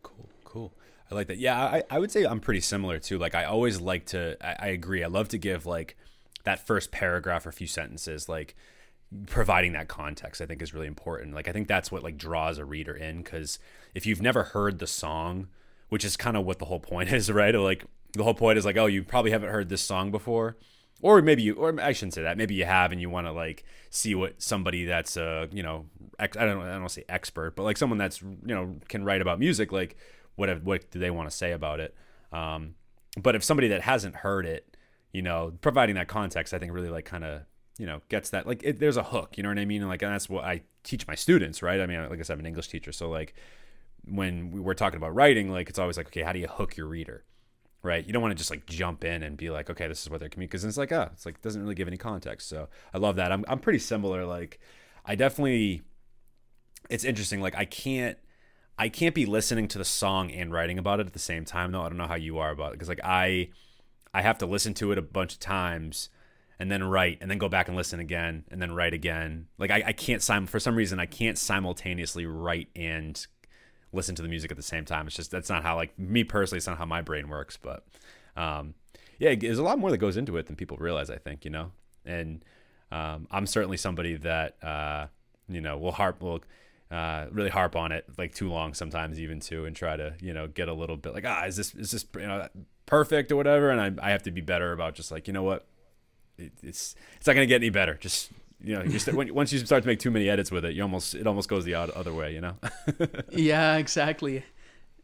[0.01, 0.73] Cool, cool.
[1.11, 1.37] I like that.
[1.37, 3.17] Yeah, I, I would say I'm pretty similar too.
[3.17, 4.37] Like I always like to.
[4.45, 5.03] I, I agree.
[5.03, 5.97] I love to give like
[6.43, 8.55] that first paragraph or few sentences, like
[9.27, 10.41] providing that context.
[10.41, 11.33] I think is really important.
[11.33, 13.59] Like I think that's what like draws a reader in because
[13.93, 15.47] if you've never heard the song,
[15.89, 17.53] which is kind of what the whole point is, right?
[17.53, 20.57] Like the whole point is like, oh, you probably haven't heard this song before.
[21.01, 22.37] Or maybe you, or I shouldn't say that.
[22.37, 25.85] Maybe you have, and you want to like see what somebody that's uh, you know,
[26.17, 29.21] ex- I don't, I don't say expert, but like someone that's you know can write
[29.21, 29.97] about music, like
[30.35, 31.93] what have, what do they want to say about it?
[32.31, 32.75] Um,
[33.21, 34.77] but if somebody that hasn't heard it,
[35.11, 37.41] you know, providing that context, I think really like kind of
[37.77, 39.81] you know gets that like it, there's a hook, you know what I mean?
[39.81, 41.79] And like and that's what I teach my students, right?
[41.79, 43.33] I mean, like I said, I'm an English teacher, so like
[44.05, 46.77] when we are talking about writing, like it's always like, okay, how do you hook
[46.77, 47.23] your reader?
[47.81, 48.05] Right?
[48.05, 50.21] You don't want to just like jump in and be like, okay, this is what
[50.21, 52.47] they're communicating because it's like, ah, it's like doesn't really give any context.
[52.47, 53.31] So I love that.
[53.31, 54.25] I'm I'm pretty similar.
[54.25, 54.59] Like
[55.05, 55.81] I definitely
[56.89, 57.41] it's interesting.
[57.41, 58.17] Like I can't
[58.77, 61.71] I can't be listening to the song and writing about it at the same time
[61.71, 61.81] though.
[61.81, 63.49] I don't know how you are about it because like I
[64.13, 66.09] I have to listen to it a bunch of times
[66.59, 69.47] and then write and then go back and listen again and then write again.
[69.57, 73.25] Like I, I can't sim for some reason I can't simultaneously write and
[73.91, 75.07] listen to the music at the same time.
[75.07, 77.57] It's just that's not how like me personally, it's not how my brain works.
[77.57, 77.85] But
[78.35, 78.75] um,
[79.19, 81.09] yeah, there's a lot more that goes into it than people realize.
[81.09, 81.71] I think you know,
[82.05, 82.43] and
[82.91, 85.07] um, I'm certainly somebody that uh,
[85.47, 86.41] you know will harp will
[86.91, 90.33] uh, really harp on it like too long sometimes even too and try to you
[90.33, 92.47] know get a little bit like ah is this is this you know
[92.85, 95.41] perfect or whatever and I, I have to be better about just like you know
[95.41, 95.65] what
[96.37, 98.31] it, it's it's not gonna get any better just
[98.63, 100.73] you know, you st- when, once you start to make too many edits with it,
[100.73, 102.33] you almost it almost goes the odd, other way.
[102.33, 102.55] You know.
[103.29, 104.45] yeah, exactly.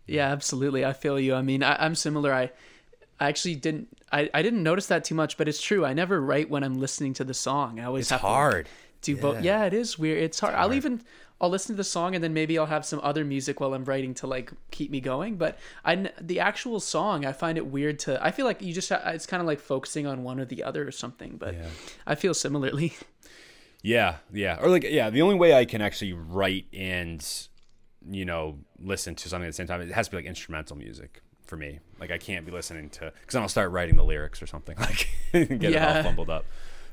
[0.07, 0.85] Yeah, absolutely.
[0.85, 1.35] I feel you.
[1.35, 2.33] I mean, I, I'm similar.
[2.33, 2.51] I,
[3.19, 3.89] I actually didn't.
[4.11, 5.85] I, I didn't notice that too much, but it's true.
[5.85, 7.81] I never write when I'm listening to the song.
[7.81, 8.69] I always It's have to, hard.
[9.01, 9.43] do both.
[9.43, 9.59] Yeah.
[9.59, 10.23] Yeah, it is weird.
[10.23, 10.55] It's hard.
[10.55, 11.01] I'll even
[11.41, 13.85] I'll listen to the song and then maybe I'll have some other music while I'm
[13.85, 15.37] writing to like keep me going.
[15.37, 18.23] But I the actual song I find it weird to.
[18.23, 20.85] I feel like you just it's kind of like focusing on one or the other
[20.87, 21.37] or something.
[21.37, 21.67] But Yeah.
[22.05, 22.93] I feel similarly.
[23.81, 25.09] Yeah, yeah, or like yeah.
[25.09, 27.25] The only way I can actually write and
[28.05, 30.75] you know listen to something at the same time it has to be like instrumental
[30.75, 31.79] music for me.
[31.97, 34.75] Like I can't be listening to because then I'll start writing the lyrics or something
[34.81, 36.43] like get it all fumbled up.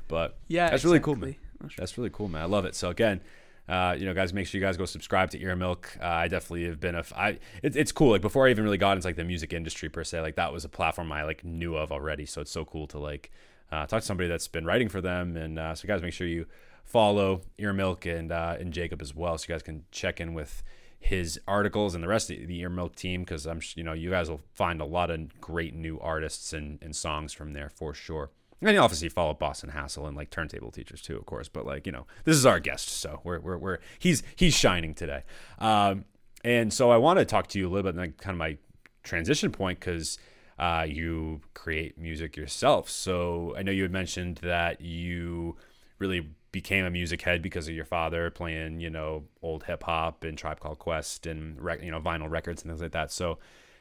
[0.07, 1.35] But Yeah, that's really cool, man.
[1.77, 2.41] That's really cool, man.
[2.41, 2.73] I love it.
[2.73, 3.19] So again.
[3.67, 5.97] Uh, you know, guys, make sure you guys go subscribe to Ear Milk.
[6.01, 6.99] Uh, I definitely have been a.
[6.99, 8.11] F- I, it, it's cool.
[8.11, 10.53] Like before I even really got into like the music industry per se, like that
[10.53, 12.25] was a platform I like knew of already.
[12.25, 13.31] So it's so cool to like
[13.71, 15.35] uh, talk to somebody that's been writing for them.
[15.35, 16.45] And uh, so, guys, make sure you
[16.83, 20.33] follow Ear Milk and uh, and Jacob as well, so you guys can check in
[20.33, 20.63] with
[20.99, 24.09] his articles and the rest of the Ear Milk team because I'm you know you
[24.09, 27.93] guys will find a lot of great new artists and, and songs from there for
[27.93, 28.31] sure.
[28.61, 31.47] And obviously follow Boston Hassle and like turntable teachers too, of course.
[31.47, 34.93] But like you know, this is our guest, so we're we're, we're he's he's shining
[34.93, 35.23] today.
[35.59, 36.05] Um,
[36.43, 38.57] and so I want to talk to you a little bit, like kind of my
[39.03, 40.17] transition point, because
[40.57, 42.89] uh, you create music yourself.
[42.89, 45.55] So I know you had mentioned that you
[45.99, 50.23] really became a music head because of your father playing, you know, old hip hop
[50.23, 53.11] and Tribe Called Quest and you know vinyl records and things like that.
[53.11, 53.37] So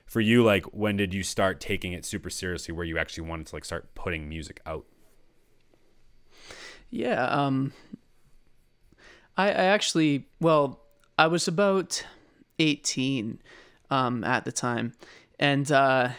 [0.07, 3.47] for you, like, when did you start taking it super seriously, where you actually wanted
[3.49, 4.87] to like start putting music out?
[6.91, 7.73] Yeah, um
[9.37, 10.81] I I actually well,
[11.19, 12.05] I was about
[12.59, 13.41] 18
[13.91, 14.95] um at the time.
[15.39, 16.11] And uh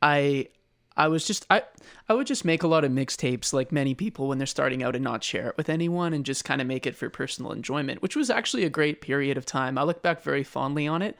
[0.00, 0.48] I
[0.96, 1.62] I was just I
[2.08, 4.94] I would just make a lot of mixtapes like many people when they're starting out
[4.94, 8.00] and not share it with anyone and just kind of make it for personal enjoyment,
[8.00, 9.76] which was actually a great period of time.
[9.76, 11.16] I look back very fondly on it.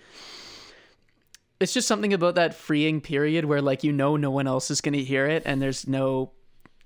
[1.60, 4.80] It's just something about that freeing period where like you know no one else is
[4.80, 6.32] going to hear it and there's no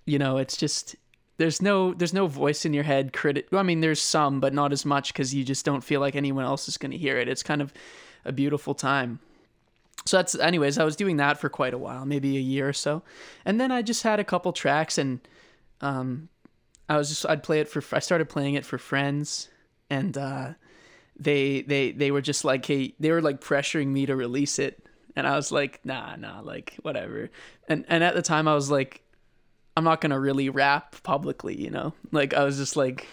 [0.08, 0.96] you know, it's just
[1.36, 4.72] there's no there's no voice in your head critic I mean there's some but not
[4.72, 7.28] as much cuz you just don't feel like anyone else is going to hear it.
[7.28, 7.72] It's kind of
[8.24, 9.20] a beautiful time.
[10.06, 12.72] So that's anyways, I was doing that for quite a while, maybe a year or
[12.72, 13.02] so.
[13.44, 15.20] And then I just had a couple tracks and
[15.80, 16.28] um
[16.88, 19.48] I was just I'd play it for I started playing it for friends
[19.90, 20.54] and uh
[21.18, 24.82] they they they were just like hey they were like pressuring me to release it
[25.16, 27.30] and I was like nah nah like whatever.
[27.68, 29.02] And and at the time I was like
[29.76, 31.92] I'm not gonna really rap publicly, you know.
[32.10, 33.06] Like I was just like,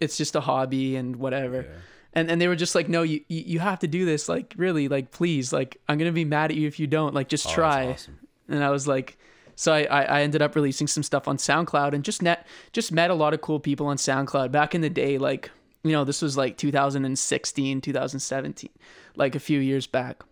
[0.00, 1.66] it's just a hobby and whatever.
[2.12, 4.28] And and they were just like, no, you you have to do this.
[4.28, 7.14] Like really, like please, like I'm gonna be mad at you if you don't.
[7.14, 7.86] Like just Oh, try.
[7.88, 8.18] awesome.
[8.48, 9.18] And I was like,
[9.56, 12.92] so I, I I ended up releasing some stuff on SoundCloud and just net just
[12.92, 15.18] met a lot of cool people on SoundCloud back in the day.
[15.18, 15.50] Like
[15.82, 18.70] you know, this was like 2016, 2017,
[19.16, 20.22] like a few years back.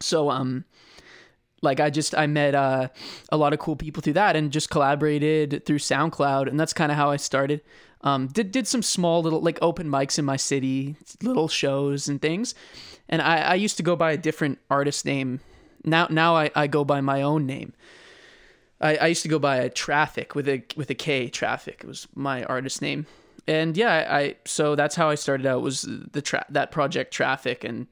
[0.00, 0.64] So um
[1.62, 2.88] like I just I met uh,
[3.30, 6.92] a lot of cool people through that and just collaborated through SoundCloud and that's kind
[6.92, 7.62] of how I started.
[8.02, 12.22] Um, did did some small little like open mics in my city, little shows and
[12.22, 12.54] things,
[13.08, 15.40] and I, I used to go by a different artist name.
[15.84, 17.72] Now now I, I go by my own name.
[18.80, 21.28] I, I used to go by a Traffic with a with a K.
[21.28, 23.06] Traffic it was my artist name,
[23.48, 27.64] and yeah I, so that's how I started out was the tra- that project Traffic
[27.64, 27.88] and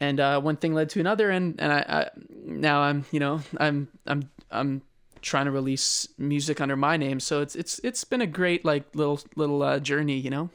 [0.00, 2.10] and uh, one thing led to another and and I, I
[2.44, 4.82] now I'm you know I'm I'm I'm
[5.22, 8.84] trying to release music under my name so it's it's it's been a great like
[8.94, 10.48] little little uh, journey you know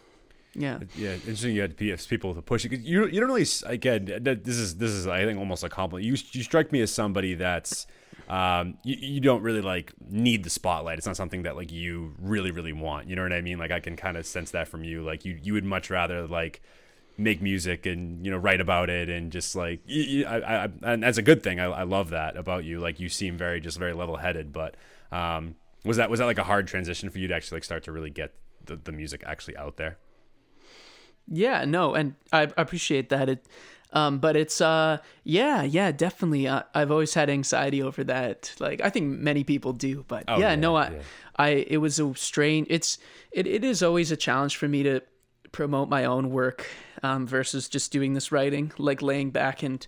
[0.55, 1.55] yeah Yeah, interesting.
[1.55, 2.65] You had pe- people to push.
[2.67, 4.05] 'Cause You you don't really again.
[4.21, 6.05] This is this is I think almost a compliment.
[6.05, 7.87] You you strike me as somebody that's
[8.29, 10.97] um you, you don't really like need the spotlight.
[10.97, 13.07] It's not something that like you really really want.
[13.07, 13.57] You know what I mean?
[13.57, 15.03] Like I can kind of sense that from you.
[15.03, 16.61] Like you you would much rather like
[17.17, 20.69] make music and you know write about it and just like you, you, I, I
[20.83, 21.59] and that's a good thing.
[21.59, 22.79] I, I love that about you.
[22.79, 24.51] Like you seem very just very level headed.
[24.51, 24.75] But
[25.11, 27.83] um was that was that like a hard transition for you to actually like start
[27.83, 28.33] to really get
[28.65, 29.97] the, the music actually out there?
[31.27, 33.29] Yeah, no, and I I appreciate that.
[33.29, 33.45] It,
[33.93, 36.47] um, but it's uh, yeah, yeah, definitely.
[36.47, 38.53] Uh, I've always had anxiety over that.
[38.59, 41.01] Like I think many people do, but Oh, yeah, yeah, no, I, yeah.
[41.37, 42.67] I, it was a strange.
[42.69, 42.97] It's
[43.31, 45.01] it, it is always a challenge for me to
[45.51, 46.67] promote my own work
[47.03, 49.85] um, versus just doing this writing, like laying back and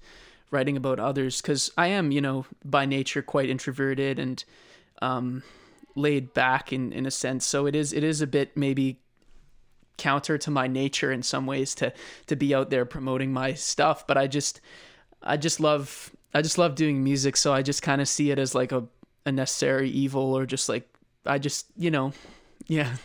[0.52, 4.44] writing about others, because I am, you know, by nature quite introverted and
[5.02, 5.42] um,
[5.96, 7.44] laid back in in a sense.
[7.46, 9.00] So it is it is a bit maybe
[9.98, 11.94] counter to my nature in some ways to
[12.28, 14.62] to be out there promoting my stuff but i just
[15.24, 18.40] i just love i just love doing music so i just kind of see it
[18.40, 18.84] as like a,
[19.26, 20.88] a necessary evil or just like
[21.26, 22.12] i just you know
[22.68, 22.96] Yeah.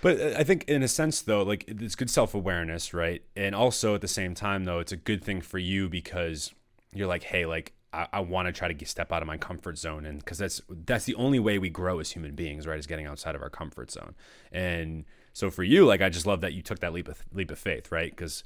[0.00, 3.22] But uh, I think, in a sense, though, like it's good self awareness, right?
[3.36, 6.52] And also at the same time, though, it's a good thing for you because
[6.92, 9.36] you're like, hey, like I, I want to try to get, step out of my
[9.36, 12.78] comfort zone, and because that's that's the only way we grow as human beings, right?
[12.78, 14.14] Is getting outside of our comfort zone.
[14.50, 17.50] And so for you, like I just love that you took that leap of leap
[17.50, 18.10] of faith, right?
[18.10, 18.44] Because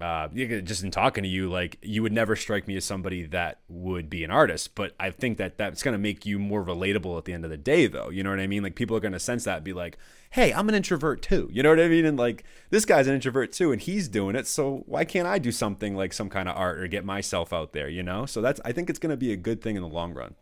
[0.00, 3.58] uh, just in talking to you, like you would never strike me as somebody that
[3.68, 7.18] would be an artist, but I think that that's going to make you more relatable
[7.18, 8.08] at the end of the day, though.
[8.08, 8.62] You know what I mean?
[8.62, 9.98] Like people are going to sense that and be like,
[10.30, 11.48] hey, I'm an introvert too.
[11.52, 12.04] You know what I mean?
[12.04, 14.46] And like this guy's an introvert too, and he's doing it.
[14.46, 17.72] So why can't I do something like some kind of art or get myself out
[17.72, 17.88] there?
[17.88, 18.24] You know?
[18.24, 20.36] So that's I think it's going to be a good thing in the long run.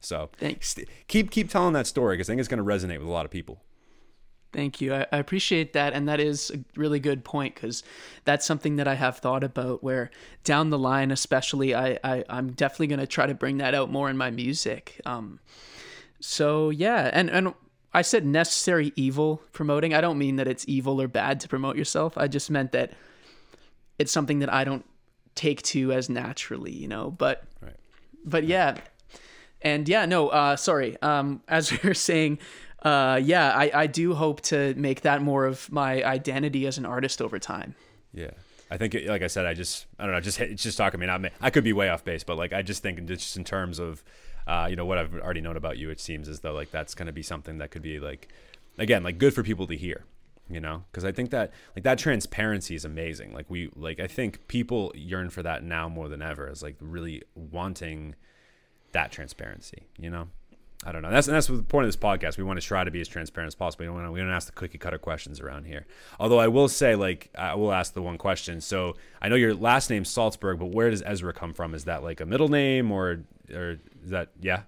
[0.00, 0.76] So Thanks.
[1.08, 3.24] keep keep telling that story because I think it's going to resonate with a lot
[3.24, 3.62] of people.
[4.52, 4.94] Thank you.
[4.94, 5.92] I, I appreciate that.
[5.92, 7.82] And that is a really good point because
[8.24, 10.10] that's something that I have thought about where
[10.44, 13.90] down the line, especially, I, I, I'm definitely going to try to bring that out
[13.90, 15.00] more in my music.
[15.04, 15.40] Um,
[16.20, 17.10] so, yeah.
[17.12, 17.54] And, and
[17.92, 19.92] I said necessary evil promoting.
[19.92, 22.16] I don't mean that it's evil or bad to promote yourself.
[22.16, 22.92] I just meant that
[23.98, 24.84] it's something that I don't
[25.34, 27.10] take to as naturally, you know.
[27.10, 27.76] But, Right.
[28.24, 28.78] but yeah.
[29.60, 30.96] And yeah, no, uh, sorry.
[31.02, 32.38] Um, as we were saying,
[32.82, 36.86] uh, yeah, I, I do hope to make that more of my identity as an
[36.86, 37.74] artist over time.
[38.12, 38.30] Yeah.
[38.70, 41.00] I think, it, like I said, I just, I don't know, just just talking to
[41.00, 41.06] me.
[41.06, 41.30] Not me.
[41.40, 44.04] I could be way off base, but like I just think, just in terms of,
[44.46, 46.94] uh, you know, what I've already known about you, it seems as though like that's
[46.94, 48.28] going to be something that could be like,
[48.76, 50.04] again, like good for people to hear,
[50.50, 53.32] you know, because I think that like that transparency is amazing.
[53.32, 56.76] Like we, like I think people yearn for that now more than ever, is like
[56.78, 58.16] really wanting
[58.92, 60.28] that transparency, you know.
[60.84, 61.10] I don't know.
[61.10, 62.38] That's and that's the point of this podcast.
[62.38, 63.82] We want to try to be as transparent as possible.
[63.82, 65.86] We don't want to, we don't ask the cookie cutter questions around here.
[66.20, 68.60] Although I will say, like, I will ask the one question.
[68.60, 71.74] So I know your last name's Salzburg, but where does Ezra come from?
[71.74, 74.62] Is that like a middle name or or is that yeah?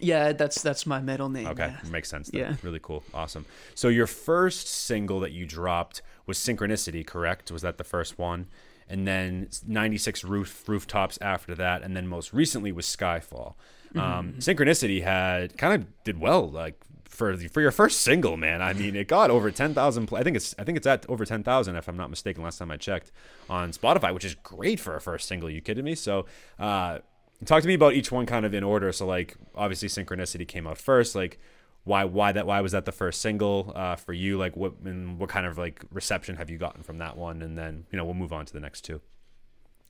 [0.00, 1.46] Yeah, that's that's my middle name.
[1.48, 1.90] Okay, yeah.
[1.90, 2.30] makes sense.
[2.30, 2.40] Then.
[2.40, 2.56] Yeah.
[2.62, 3.46] really cool, awesome.
[3.74, 7.50] So your first single that you dropped was Synchronicity, correct?
[7.50, 8.46] Was that the first one?
[8.88, 13.54] And then 96 roof rooftops after that, and then most recently was Skyfall.
[13.96, 16.74] Um, Synchronicity had kind of did well, like
[17.04, 18.60] for the, for your first single, man.
[18.62, 20.06] I mean, it got over 10,000.
[20.06, 22.42] pl- I think it's I think it's at over 10,000 if I'm not mistaken.
[22.42, 23.10] Last time I checked
[23.48, 25.48] on Spotify, which is great for a first single.
[25.50, 25.94] You kidding me?
[25.94, 26.26] So.
[26.58, 26.98] Uh,
[27.44, 28.90] Talk to me about each one kind of in order.
[28.90, 31.14] So like obviously Synchronicity came out first.
[31.14, 31.38] Like
[31.84, 34.36] why why that why was that the first single uh, for you?
[34.36, 37.40] Like what and what kind of like reception have you gotten from that one?
[37.42, 39.00] And then you know we'll move on to the next two.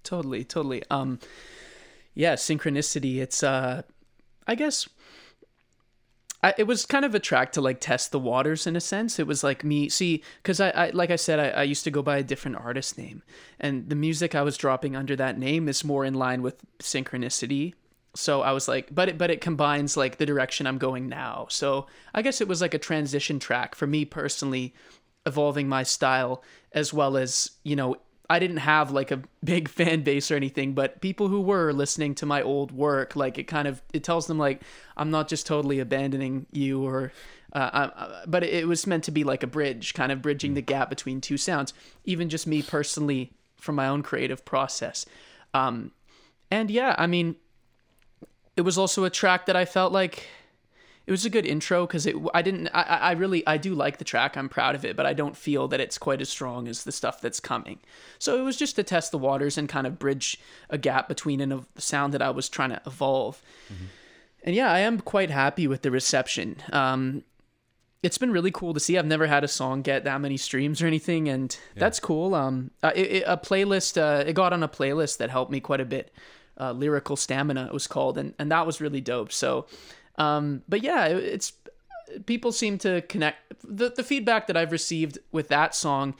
[0.04, 0.82] Totally, totally.
[0.90, 1.20] Um,
[2.18, 3.18] yeah, synchronicity.
[3.18, 3.82] It's uh,
[4.46, 4.88] I guess.
[6.42, 9.18] I, it was kind of a track to like test the waters in a sense.
[9.18, 11.90] It was like me, see, because I, I, like I said, I, I used to
[11.90, 13.22] go by a different artist name,
[13.58, 17.74] and the music I was dropping under that name is more in line with synchronicity.
[18.14, 21.46] So I was like, but it, but it combines like the direction I'm going now.
[21.50, 24.74] So I guess it was like a transition track for me personally,
[25.24, 27.96] evolving my style as well as you know
[28.30, 32.14] I didn't have like a big fan base or anything, but people who were listening
[32.16, 34.62] to my old work, like it kind of it tells them like
[34.96, 37.12] I'm not just totally abandoning you or.
[37.54, 40.60] Uh, uh, but it was meant to be like a bridge, kind of bridging the
[40.60, 41.72] gap between two sounds.
[42.04, 45.06] Even just me personally, from my own creative process,
[45.54, 45.90] um,
[46.50, 47.36] and yeah, I mean,
[48.54, 50.28] it was also a track that I felt like
[51.08, 53.96] it was a good intro because it I didn't I, I really I do like
[53.96, 54.36] the track.
[54.36, 56.92] I'm proud of it but I don't feel that it's quite as strong as the
[56.92, 57.78] stuff that's coming.
[58.18, 61.40] So it was just to test the waters and kind of bridge a gap between
[61.40, 63.40] an, a sound that I was trying to evolve.
[64.44, 66.56] And yeah I am quite happy with the reception.
[66.74, 67.24] Um
[68.02, 68.98] it's been really cool to see.
[68.98, 72.34] I've never had a song get that many streams or anything and that's cool.
[72.34, 75.60] Um uh, it, it, a playlist uh, it got on a playlist that helped me
[75.60, 76.12] quite a bit.
[76.60, 79.32] Uh, lyrical stamina it was called and and that was really dope.
[79.32, 79.66] So
[80.18, 81.52] um, but yeah, it's
[82.26, 83.38] people seem to connect.
[83.64, 86.14] The the feedback that I've received with that song,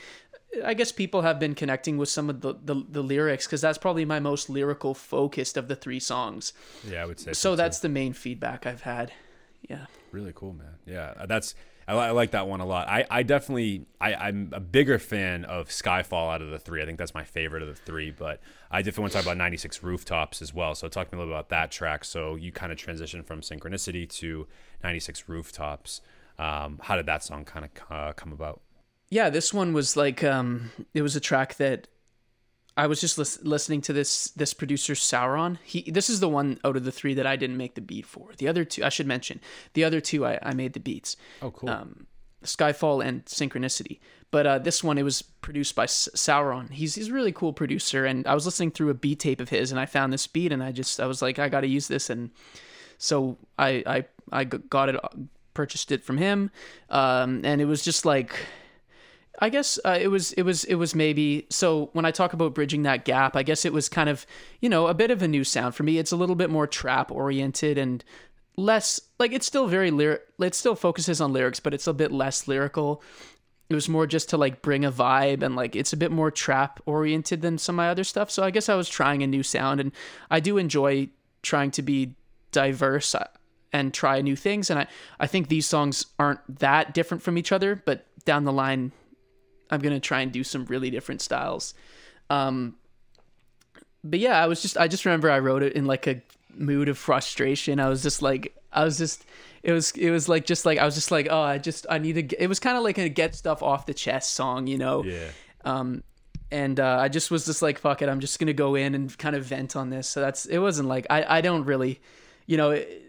[0.65, 3.79] I guess people have been connecting with some of the the, the lyrics because that's
[3.79, 6.53] probably my most lyrical focused of the three songs.
[6.89, 7.57] Yeah, I would say So too.
[7.57, 9.13] that's the main feedback I've had.
[9.69, 9.87] Yeah.
[10.13, 10.77] really cool, man.
[10.87, 11.55] Yeah, that's
[11.89, 12.89] I, I like that one a lot.
[12.89, 16.83] I, I definitely I, I'm a bigger fan of Skyfall out of the three.
[16.83, 18.11] I think that's my favorite of the three.
[18.11, 20.75] But I definitely want to talk about 96 Rooftops as well.
[20.75, 22.05] So talk to me a little bit about that track.
[22.05, 24.47] So you kind of transition from Synchronicity to
[24.85, 26.01] 96 Rooftops.
[26.39, 28.61] Um, how did that song kind of uh, come about?
[29.11, 31.89] yeah this one was like um it was a track that
[32.79, 35.59] i was just lis- listening to this this producer sauron.
[35.65, 38.07] He this is the one out of the three that i didn't make the beat
[38.07, 38.31] for.
[38.39, 39.41] The other two i should mention
[39.75, 41.17] the other two i, I made the beats.
[41.43, 41.69] Oh, cool.
[41.69, 42.07] um
[42.45, 43.99] skyfall and synchronicity.
[44.31, 46.71] But uh this one it was produced by S- sauron.
[46.71, 49.49] He's he's a really cool producer and i was listening through a beat tape of
[49.49, 51.89] his and i found this beat and i just i was like i gotta use
[51.89, 52.31] this and
[52.99, 54.05] so I I
[54.41, 54.97] I got it
[55.55, 56.51] purchased it from him,
[56.91, 58.33] um, and it was just like.
[59.41, 62.55] I guess uh, it was it was it was maybe so when I talk about
[62.55, 64.27] bridging that gap, I guess it was kind of
[64.61, 65.99] you know a bit of a new sound for me.
[65.99, 68.05] It's a little bit more trap oriented and
[68.57, 70.23] less like it's still very lyric.
[70.41, 73.03] It still focuses on lyrics, but it's a bit less lyrical.
[73.71, 76.31] It was more just to like bring a vibe and like it's a bit more
[76.31, 78.31] trap oriented than some of my other stuff.
[78.31, 79.93] So I guess I was trying a new sound, and
[80.31, 81.11] I do enjoy
[81.43, 82.15] trying to be
[82.51, 83.29] diverse uh,
[83.73, 84.69] and try new things.
[84.69, 84.87] And I
[85.21, 88.93] I think these songs aren't that different from each other, but down the line
[89.71, 91.75] I'm gonna try and do some really different styles.
[92.31, 92.77] Um,
[94.05, 96.23] but yeah, I was just I just remember I wrote it in like a
[96.55, 97.81] mood of frustration.
[97.81, 99.25] I was just like I was just
[99.63, 101.99] it was it was like just like I was just like oh I just I
[101.99, 104.67] need to get, it was kind of like a get stuff off the chest song,
[104.67, 105.05] you know.
[105.05, 105.29] Yeah.
[105.65, 106.03] Um,
[106.51, 109.17] and uh, I just was just like fuck it, I'm just gonna go in and
[109.19, 110.09] kind of vent on this.
[110.09, 112.01] So that's it wasn't like I I don't really,
[112.47, 112.71] you know.
[112.71, 113.05] It,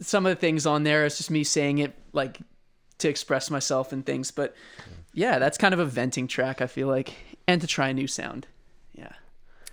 [0.00, 2.38] some of the things on there it's just me saying it like
[2.98, 4.54] to express myself and things but
[4.86, 4.94] yeah
[5.38, 7.14] that's kind of a venting track i feel like
[7.46, 8.46] and to try a new sound
[8.94, 9.12] yeah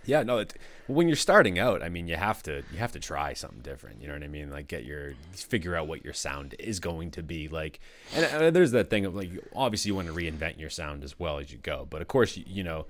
[0.07, 0.38] Yeah, no.
[0.38, 0.53] It,
[0.86, 4.01] when you're starting out, I mean, you have to you have to try something different.
[4.01, 4.51] You know what I mean?
[4.51, 7.79] Like get your figure out what your sound is going to be like.
[8.13, 11.17] And uh, there's that thing of like obviously you want to reinvent your sound as
[11.19, 11.88] well as you go.
[11.89, 12.86] But of course, you, you know,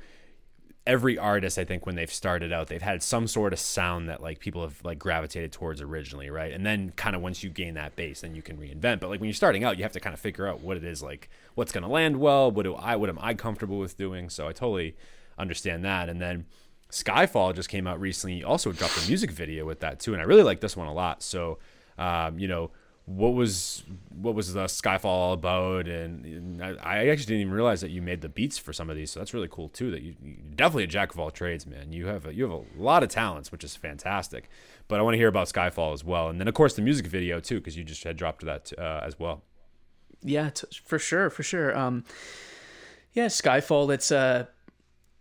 [0.88, 4.22] every artist I think when they've started out, they've had some sort of sound that
[4.22, 6.52] like people have like gravitated towards originally, right?
[6.52, 9.00] And then kind of once you gain that base, then you can reinvent.
[9.00, 10.84] But like when you're starting out, you have to kind of figure out what it
[10.84, 13.98] is like, what's going to land well, what do I what am I comfortable with
[13.98, 14.30] doing?
[14.30, 14.96] So I totally
[15.38, 16.08] understand that.
[16.08, 16.46] And then
[16.92, 18.44] Skyfall just came out recently.
[18.44, 20.94] Also dropped a music video with that too, and I really like this one a
[20.94, 21.24] lot.
[21.24, 21.58] So,
[21.98, 22.72] um, you know,
[23.06, 25.88] what was what was the Skyfall all about?
[25.88, 28.90] And, and I, I actually didn't even realize that you made the beats for some
[28.90, 29.12] of these.
[29.12, 29.92] So that's really cool too.
[29.92, 30.16] That you
[30.56, 31.94] definitely a jack of all trades, man.
[31.94, 34.50] You have a, you have a lot of talents, which is fantastic.
[34.88, 37.06] But I want to hear about Skyfall as well, and then of course the music
[37.08, 39.44] video too, because you just had dropped that uh, as well.
[40.24, 42.04] yeah t- for sure for sure um
[43.14, 44.46] yeah skyfall it's uh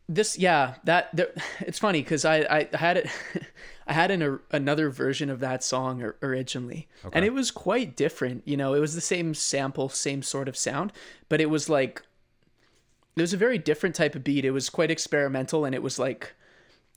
[0.09, 1.11] this yeah that
[1.61, 3.11] it's funny because I, I had it
[3.87, 6.89] i had an, another version of that song or, originally.
[7.13, 10.57] And it was quite different you know it was the same sample same sort of
[10.57, 10.93] sound
[11.29, 12.03] but it was like
[13.17, 14.45] it was a very different type of beat.
[14.45, 16.35] It was quite experimental and it was like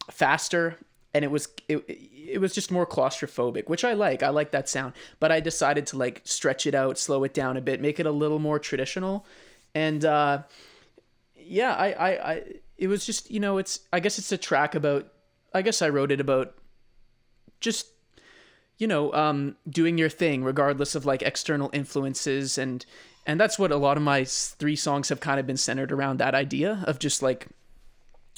[0.10, 0.78] faster
[1.14, 4.24] and it was it, it was just more claustrophobic which i like.
[4.24, 7.58] I like that sound but i decided to like stretch it out slow it down
[7.58, 9.26] a bit make it a little more traditional.
[9.76, 10.44] And uh
[11.36, 12.44] yeah i i, I
[12.78, 15.08] it was just you know it's i guess it's a track about
[15.54, 16.56] i guess i wrote it about
[17.60, 17.88] just
[18.78, 22.58] you know um doing your thing regardless of like external influences.
[22.58, 22.86] And
[23.26, 26.18] and that's what a lot of my three songs have kind of been centered around
[26.18, 27.48] that idea of just like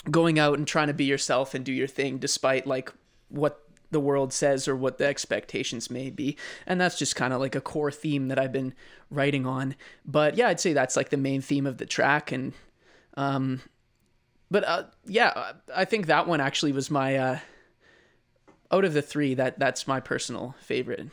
[0.09, 2.91] going out and trying to be yourself and do your thing despite like
[3.27, 6.37] what the world says or what the expectations may be.
[6.65, 8.73] And that's just kind of like a core theme that i've been
[9.09, 9.75] writing on.
[10.05, 12.31] But yeah i'd say that's like the main theme of the track.
[12.31, 12.53] And
[13.15, 13.61] um
[14.51, 17.39] but uh, yeah i think that one actually was my uh
[18.71, 21.07] out of the three that that's my personal favorite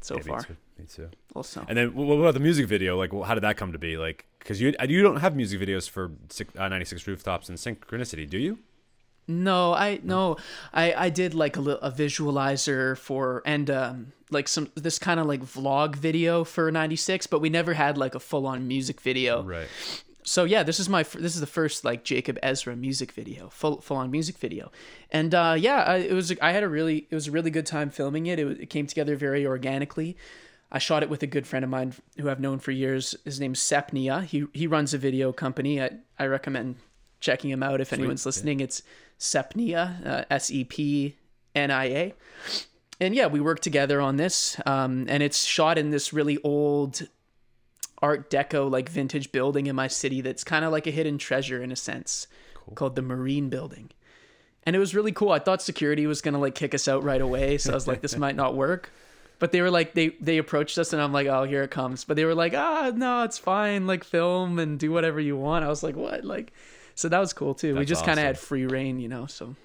[0.00, 0.56] so Yeah, me far too.
[0.78, 1.10] Me too.
[1.34, 2.96] also And then what about the music video?
[2.96, 3.96] Like, well, how did that come to be?
[3.96, 8.28] Like, because you you don't have music videos for six, uh, 96 rooftops and synchronicity,
[8.28, 8.58] do you?
[9.28, 10.38] No, I no,
[10.72, 15.26] I I did like a a visualizer for and um like some this kind of
[15.26, 19.42] like vlog video for 96, but we never had like a full on music video.
[19.42, 19.68] Right.
[20.22, 23.80] So yeah, this is my this is the first like Jacob Ezra music video, full
[23.80, 24.70] full on music video,
[25.10, 27.66] and uh, yeah, I, it was I had a really it was a really good
[27.66, 28.38] time filming it.
[28.38, 30.16] It, it came together very organically.
[30.72, 33.16] I shot it with a good friend of mine who I've known for years.
[33.24, 34.24] His name's Sepnia.
[34.24, 35.82] He he runs a video company.
[35.82, 36.76] I I recommend
[37.20, 38.60] checking him out if anyone's listening.
[38.60, 38.82] It's
[39.18, 41.16] Sepnia, uh, S E P
[41.54, 42.14] N I A.
[43.00, 47.08] And yeah, we worked together on this, um, and it's shot in this really old
[48.02, 51.62] art deco like vintage building in my city that's kind of like a hidden treasure
[51.62, 52.26] in a sense
[52.74, 53.90] called the marine building.
[54.64, 55.30] And it was really cool.
[55.30, 58.00] I thought security was gonna like kick us out right away so i was like
[58.00, 58.92] this might not work.
[59.38, 62.04] But they were like they they approached us and i'm like oh here it comes.
[62.04, 63.86] But they were like ah no it's fine.
[63.86, 65.64] Like film and do whatever you want.
[65.64, 66.24] I was like what?
[66.24, 66.52] Like
[66.94, 67.72] so that was cool too.
[67.74, 69.56] We That's just kind of had free reign you know so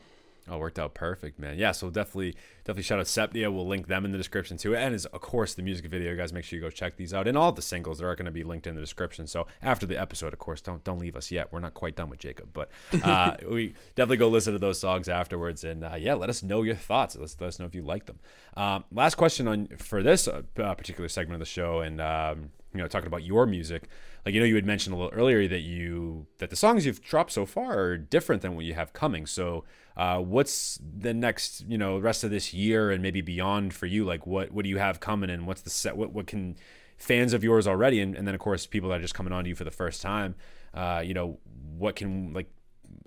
[0.47, 1.57] Oh, worked out perfect, man.
[1.57, 2.35] Yeah, so definitely,
[2.65, 3.51] definitely shout out Sepnia.
[3.51, 6.31] We'll link them in the description too, and as of course the music video, guys.
[6.33, 8.31] Make sure you go check these out, and all the singles that are going to
[8.31, 9.25] be linked in the description.
[9.25, 11.51] So after the episode, of course, don't don't leave us yet.
[11.51, 12.69] We're not quite done with Jacob, but
[13.03, 16.61] uh, we definitely go listen to those songs afterwards, and uh, yeah, let us know
[16.61, 17.15] your thoughts.
[17.15, 18.19] Let's let us know if you like them.
[18.55, 22.51] Um, last question on for this uh, uh, particular segment of the show, and um,
[22.75, 23.87] you know, talking about your music,
[24.25, 27.01] like you know, you had mentioned a little earlier that you that the songs you've
[27.01, 29.27] dropped so far are different than what you have coming.
[29.27, 29.65] So,
[29.95, 34.03] uh, what's the next, you know, rest of this year and maybe beyond for you?
[34.03, 35.95] Like, what what do you have coming, and what's the set?
[35.95, 36.55] What what can
[36.97, 39.43] fans of yours already, and, and then of course people that are just coming on
[39.43, 40.33] to you for the first time,
[40.73, 41.37] uh, you know,
[41.77, 42.49] what can like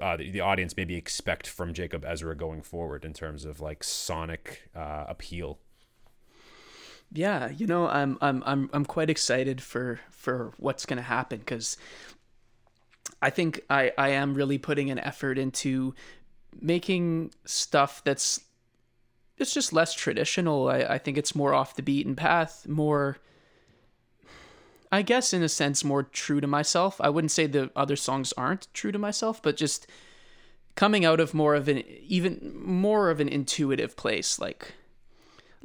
[0.00, 3.82] uh, the, the, audience maybe expect from Jacob Ezra going forward in terms of like
[3.82, 5.58] sonic uh, appeal?
[7.12, 11.38] Yeah, you know, I'm I'm I'm I'm quite excited for for what's going to happen
[11.38, 11.76] because
[13.22, 15.94] I think I I am really putting an effort into
[16.60, 18.40] making stuff that's
[19.38, 20.68] it's just less traditional.
[20.68, 23.16] I I think it's more off the beaten path, more
[24.92, 27.00] I guess in a sense more true to myself.
[27.00, 29.86] I wouldn't say the other songs aren't true to myself, but just
[30.76, 34.74] coming out of more of an even more of an intuitive place, like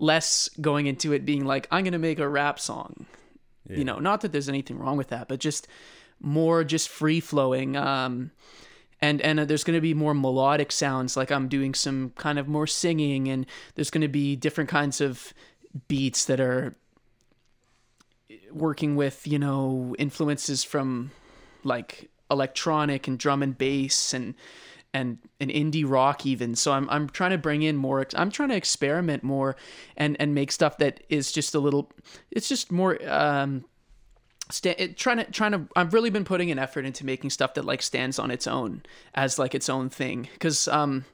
[0.03, 3.05] less going into it being like I'm going to make a rap song.
[3.69, 3.77] Yeah.
[3.77, 5.67] You know, not that there's anything wrong with that, but just
[6.19, 8.31] more just free flowing um
[9.01, 12.39] and and uh, there's going to be more melodic sounds like I'm doing some kind
[12.39, 13.45] of more singing and
[13.75, 15.33] there's going to be different kinds of
[15.89, 16.75] beats that are
[18.51, 21.11] working with you know influences from
[21.63, 24.35] like electronic and drum and bass and
[24.93, 26.55] and an indie rock even.
[26.55, 29.55] So i'm i'm trying to bring in more i'm trying to experiment more
[29.97, 31.91] and and make stuff that is just a little
[32.31, 33.65] it's just more um
[34.49, 37.65] st- trying to trying to I've really been putting an effort into making stuff that
[37.65, 38.83] like stands on its own
[39.13, 40.29] as like its own thing.
[40.39, 41.05] Cuz um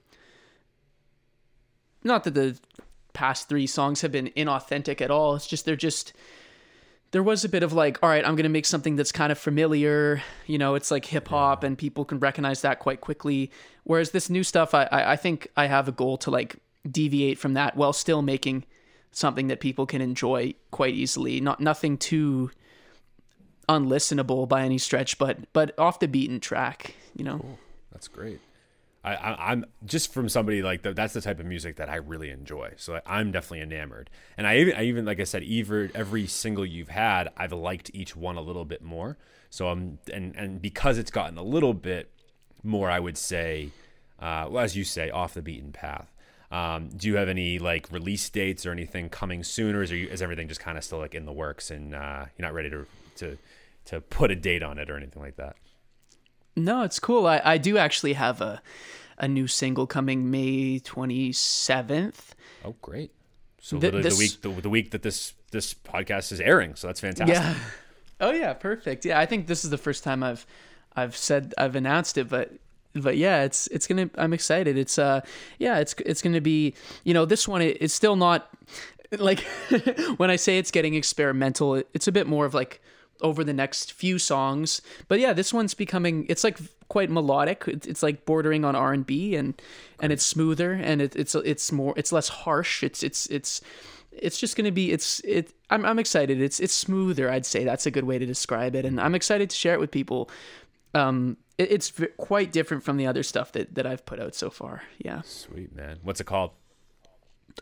[2.04, 2.58] not that the
[3.14, 5.36] past 3 songs have been inauthentic at all.
[5.36, 6.14] It's just they're just
[7.12, 9.38] there was a bit of like, all right, I'm gonna make something that's kind of
[9.38, 10.22] familiar.
[10.46, 13.52] You know, it's like hip hop, and people can recognize that quite quickly.
[13.84, 16.58] Whereas this new stuff, I I think I have a goal to like
[16.90, 18.66] deviate from that while still making
[19.12, 21.42] something that people can enjoy quite easily.
[21.42, 22.52] Not nothing too
[23.68, 26.96] unlistenable by any stretch, but but off the beaten track.
[27.16, 27.60] You know, cool.
[27.92, 28.40] that's great.
[29.04, 32.30] I, am just from somebody like the, that's the type of music that I really
[32.32, 32.74] enjoy.
[32.76, 34.10] So I'm definitely enamored.
[34.38, 37.92] And I even I even like I said, even every single you've had, I've liked
[37.94, 39.18] each one a little bit more.
[39.50, 42.12] So I'm and and because it's gotten a little bit
[42.62, 43.72] more, I would say,
[44.20, 46.12] uh, well, as you say, off the beaten path.
[46.52, 50.08] Um, do you have any like release dates or anything coming soon, or is, you,
[50.08, 52.70] is everything just kind of still like in the works and uh, you're not ready
[52.72, 52.86] to
[53.18, 53.38] to
[53.86, 55.56] to put a date on it or anything like that?
[56.56, 57.28] No, it's cool.
[57.28, 58.62] I, I do actually have a
[59.20, 62.16] a new single coming May 27th.
[62.64, 63.12] Oh, great.
[63.62, 66.88] So the, this, the week the, the, week that this this podcast is airing, so
[66.88, 67.36] that's fantastic.
[67.36, 67.56] Yeah.
[68.22, 69.06] Oh yeah, perfect.
[69.06, 70.46] Yeah, I think this is the first time I've
[70.94, 72.52] I've said I've announced it, but
[72.94, 74.10] but yeah, it's it's gonna.
[74.16, 74.78] I'm excited.
[74.78, 75.22] It's uh
[75.58, 76.74] yeah, it's it's gonna be
[77.06, 77.62] you know this one.
[77.62, 78.50] It, it's still not
[79.18, 79.40] like
[80.18, 81.76] when I say it's getting experimental.
[81.76, 82.82] It, it's a bit more of like
[83.22, 84.82] over the next few songs.
[85.08, 87.64] But yeah, this one's becoming it's like quite melodic.
[87.68, 89.60] It's, like bordering on R and B, and
[90.00, 92.84] and it's smoother and it, it's it's more it's less harsh.
[92.84, 93.62] It's it's it's
[94.12, 95.54] it's just gonna be it's it.
[95.70, 96.42] I'm I'm excited.
[96.42, 97.30] It's it's smoother.
[97.30, 99.80] I'd say that's a good way to describe it, and I'm excited to share it
[99.80, 100.30] with people.
[100.94, 104.36] Um, it, it's v- quite different from the other stuff that that I've put out
[104.36, 104.84] so far.
[104.98, 105.22] Yeah.
[105.22, 106.00] Sweet man.
[106.02, 106.52] What's it called?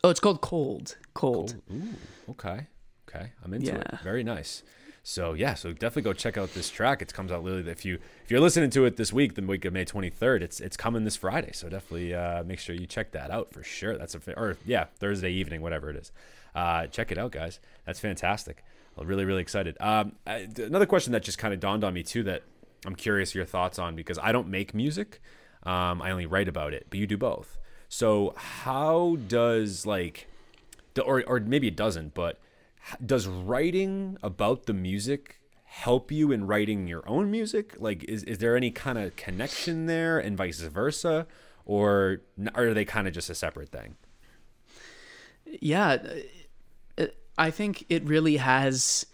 [0.03, 0.97] Oh, it's called Cold.
[1.14, 1.55] Cold.
[1.68, 1.82] Cold.
[1.82, 2.68] Ooh, okay.
[3.10, 3.32] Okay.
[3.43, 3.78] I'm into yeah.
[3.80, 3.99] it.
[4.03, 4.64] Very nice.
[5.10, 7.01] So yeah, so definitely go check out this track.
[7.01, 9.64] It comes out literally if you if you're listening to it this week, the week
[9.64, 11.51] of May 23rd, it's it's coming this Friday.
[11.53, 13.97] So definitely uh, make sure you check that out for sure.
[13.97, 16.12] That's a or yeah Thursday evening, whatever it is.
[16.53, 17.62] Uh, check it out, guys.
[17.86, 18.66] That's fantastic.
[18.97, 19.78] I'm really really excited.
[19.80, 22.43] Um, I, another question that just kind of dawned on me too that
[22.86, 25.22] I'm curious your thoughts on because I don't make music.
[25.64, 27.58] Um, I only write about it, but you do both.
[27.88, 30.28] So how does like,
[31.01, 32.41] or or maybe it doesn't, but
[33.06, 37.76] does writing about the music help you in writing your own music?
[37.78, 41.28] Like, is, is there any kind of connection there and vice versa?
[41.66, 42.22] Or
[42.56, 43.96] are they kind of just a separate thing?
[45.46, 45.98] Yeah,
[47.38, 49.06] I think it really has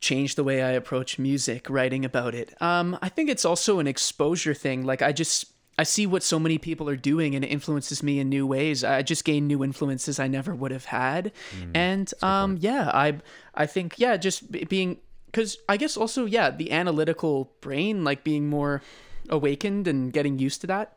[0.00, 2.60] changed the way I approach music, writing about it.
[2.60, 4.84] Um, I think it's also an exposure thing.
[4.84, 8.20] Like, I just I see what so many people are doing and it influences me
[8.20, 8.84] in new ways.
[8.84, 11.32] I just gain new influences I never would have had.
[11.56, 13.20] Mm, and um yeah, I
[13.54, 14.98] I think yeah, just being
[15.32, 18.82] cuz I guess also yeah, the analytical brain like being more
[19.28, 20.96] awakened and getting used to that.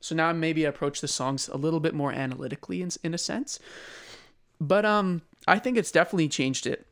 [0.00, 3.18] So now maybe I approach the songs a little bit more analytically in in a
[3.18, 3.58] sense.
[4.60, 6.86] But um I think it's definitely changed it.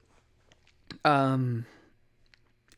[1.05, 1.67] Um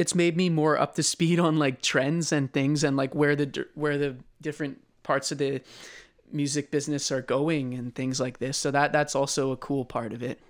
[0.00, 3.36] it's made me more up to speed on like trends and things and like where
[3.36, 5.60] the where the different parts of the
[6.32, 8.56] music business are going and things like this.
[8.56, 10.40] So that that's also a cool part of it.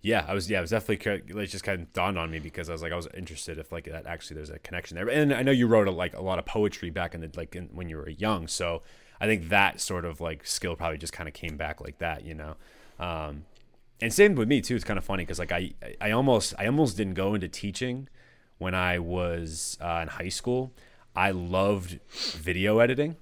[0.00, 2.72] yeah, I was yeah, it was definitely just kind of dawned on me because I
[2.72, 5.08] was like I was interested if like that actually there's a connection there.
[5.08, 7.54] And I know you wrote a, like a lot of poetry back in the like
[7.54, 8.82] in, when you were young, so
[9.20, 12.24] I think that sort of like skill probably just kind of came back like that,
[12.24, 12.56] you know.
[12.98, 13.44] Um,
[14.00, 14.74] and same with me too.
[14.74, 18.08] It's kind of funny because like I I almost I almost didn't go into teaching
[18.62, 20.72] when I was uh, in high school.
[21.14, 23.16] I loved video editing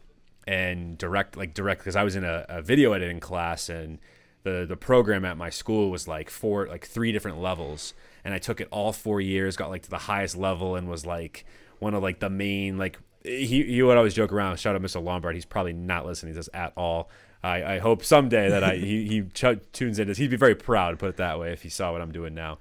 [0.46, 3.98] and direct like direct because I was in a, a video editing class and
[4.42, 8.38] the the program at my school was like four like three different levels and I
[8.38, 11.44] took it all four years got like to the highest level and was like
[11.78, 15.02] one of like the main like he he would always joke around shout out Mr.
[15.02, 17.10] Lombard he's probably not listening to this at all
[17.42, 20.18] I, I hope someday that I he, he ch- tunes in This.
[20.18, 22.58] he'd be very proud put it that way if he saw what I'm doing now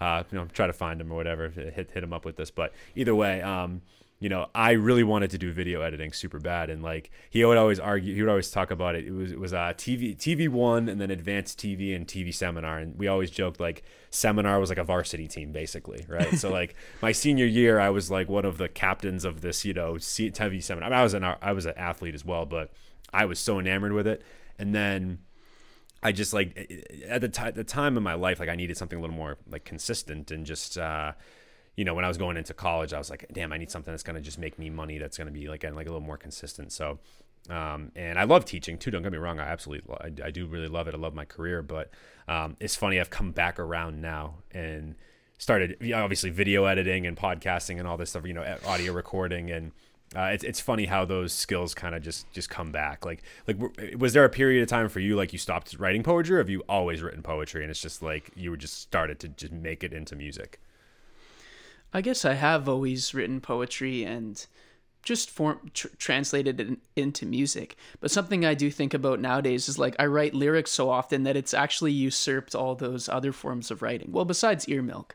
[0.00, 2.50] uh, you know try to find him or whatever hit hit him up with this
[2.50, 3.82] but either way um
[4.18, 7.58] you know, I really wanted to do video editing super bad, and like he would
[7.58, 9.06] always argue, he would always talk about it.
[9.06, 12.78] It was it was uh, TV TV one, and then advanced TV and TV seminar,
[12.78, 16.34] and we always joked like seminar was like a varsity team basically, right?
[16.38, 19.74] so like my senior year, I was like one of the captains of this, you
[19.74, 20.88] know, TV seminar.
[20.88, 22.70] I, mean, I was an I was an athlete as well, but
[23.12, 24.22] I was so enamored with it,
[24.58, 25.18] and then.
[26.02, 26.56] I just like
[27.08, 29.38] at the, t- the time in my life, like I needed something a little more
[29.48, 31.12] like consistent and just uh,
[31.76, 33.92] you know, when I was going into college, I was like, damn, I need something
[33.92, 34.98] that's going to just make me money.
[34.98, 36.72] That's going to be like, like a little more consistent.
[36.72, 36.98] So,
[37.50, 38.90] um, and I love teaching too.
[38.90, 39.38] Don't get me wrong.
[39.38, 40.94] I absolutely, I, I do really love it.
[40.94, 41.90] I love my career, but,
[42.28, 42.98] um, it's funny.
[42.98, 44.94] I've come back around now and
[45.38, 49.50] started obviously video editing and podcasting and all this stuff, you know, audio recording.
[49.50, 49.72] And,
[50.14, 53.04] uh, it's, it's funny how those skills kind of just, just come back.
[53.04, 53.58] Like, like,
[53.98, 56.50] was there a period of time for you, like you stopped writing poetry or have
[56.50, 59.82] you always written poetry and it's just like, you were just started to just make
[59.82, 60.60] it into music?
[61.92, 64.44] I guess I have always written poetry and
[65.02, 67.76] just form tr- translated it into music.
[68.00, 71.36] But something I do think about nowadays is like I write lyrics so often that
[71.36, 74.10] it's actually usurped all those other forms of writing.
[74.12, 75.14] Well, besides EARMILK.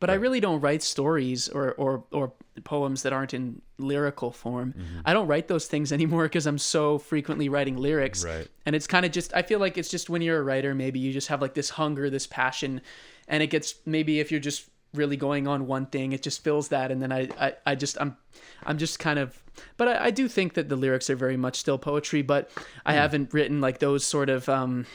[0.00, 0.14] But right.
[0.14, 2.32] I really don't write stories or, or, or
[2.64, 4.72] poems that aren't in lyrical form.
[4.72, 5.00] Mm-hmm.
[5.04, 8.24] I don't write those things anymore because I'm so frequently writing lyrics.
[8.24, 8.48] Right.
[8.66, 10.98] And it's kind of just, I feel like it's just when you're a writer, maybe
[10.98, 12.80] you just have like this hunger, this passion,
[13.28, 16.68] and it gets maybe if you're just really going on one thing it just fills
[16.68, 18.16] that and then i i, I just i'm
[18.64, 19.40] i'm just kind of
[19.76, 22.50] but I, I do think that the lyrics are very much still poetry but
[22.84, 22.96] i mm.
[22.96, 24.86] haven't written like those sort of um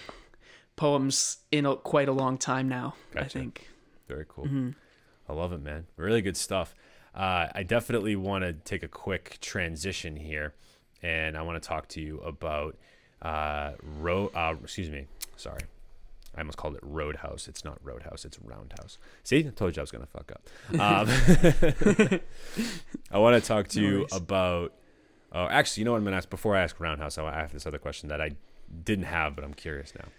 [0.75, 3.25] poems in a, quite a long time now gotcha.
[3.25, 3.69] i think
[4.09, 4.69] very cool mm-hmm.
[5.29, 6.75] I love it man really good stuff
[7.15, 10.53] uh, i definitely want to take a quick transition here
[11.01, 12.75] and i want to talk to you about
[13.21, 15.05] uh, ro- uh excuse me
[15.35, 15.61] sorry
[16.37, 17.47] I almost called it Roadhouse.
[17.47, 18.25] It's not Roadhouse.
[18.25, 18.97] It's Roundhouse.
[19.23, 20.41] See, I told you I was gonna fuck up.
[20.73, 22.19] Um,
[23.11, 24.13] I want to talk to no you worries.
[24.13, 24.73] about.
[25.31, 27.17] Oh, actually, you know what I'm gonna ask before I ask Roundhouse.
[27.17, 28.31] I have this other question that I
[28.83, 30.09] didn't have, but I'm curious now.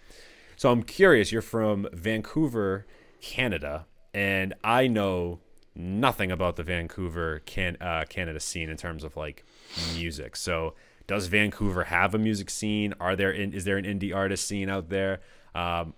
[0.56, 1.32] So I'm curious.
[1.32, 2.86] You're from Vancouver,
[3.20, 3.84] Canada,
[4.16, 5.40] and I know
[5.74, 9.44] nothing about the Vancouver, can, uh, Canada scene in terms of like
[9.94, 10.36] music.
[10.36, 10.72] So
[11.06, 12.94] does Vancouver have a music scene?
[12.98, 15.20] Are there in, is there an indie artist scene out there?
[15.54, 15.92] Um,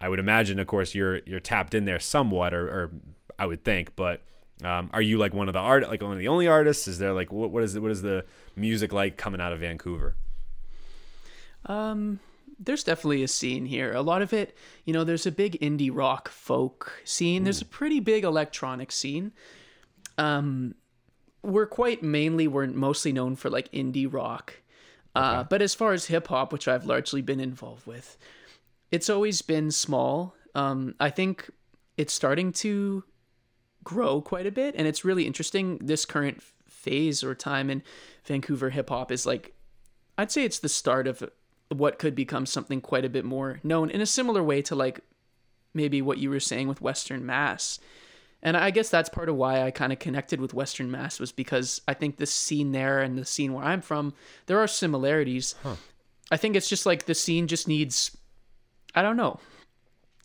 [0.00, 2.90] I would imagine, of course, you're you're tapped in there somewhat, or, or
[3.36, 3.96] I would think.
[3.96, 4.22] But
[4.62, 6.86] um, are you like one of the art, like one of the only artists?
[6.86, 10.14] Is there like what what is what is the music like coming out of Vancouver?
[11.64, 12.20] Um,
[12.58, 13.92] there's definitely a scene here.
[13.92, 17.44] A lot of it, you know, there's a big indie rock folk scene.
[17.44, 19.32] There's a pretty big electronic scene.
[20.18, 20.74] Um,
[21.42, 24.54] we're quite mainly we're mostly known for like indie rock.
[25.14, 25.46] Uh, okay.
[25.48, 28.18] but as far as hip hop, which I've largely been involved with,
[28.90, 30.34] it's always been small.
[30.54, 31.50] Um, I think
[31.96, 33.04] it's starting to
[33.84, 35.78] grow quite a bit, and it's really interesting.
[35.78, 37.82] This current phase or time in
[38.24, 39.54] Vancouver hip hop is like,
[40.18, 41.22] I'd say it's the start of
[41.68, 45.00] what could become something quite a bit more known in a similar way to like
[45.74, 47.78] maybe what you were saying with Western Mass.
[48.42, 51.32] And I guess that's part of why I kind of connected with Western Mass was
[51.32, 54.14] because I think the scene there and the scene where I'm from,
[54.46, 55.54] there are similarities.
[55.62, 55.76] Huh.
[56.30, 58.16] I think it's just like the scene just needs
[58.96, 59.38] I don't know,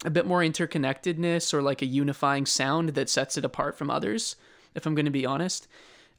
[0.06, 4.38] a bit more interconnectedness or like a unifying sound that sets it apart from others,
[4.74, 5.68] if I'm going to be honest.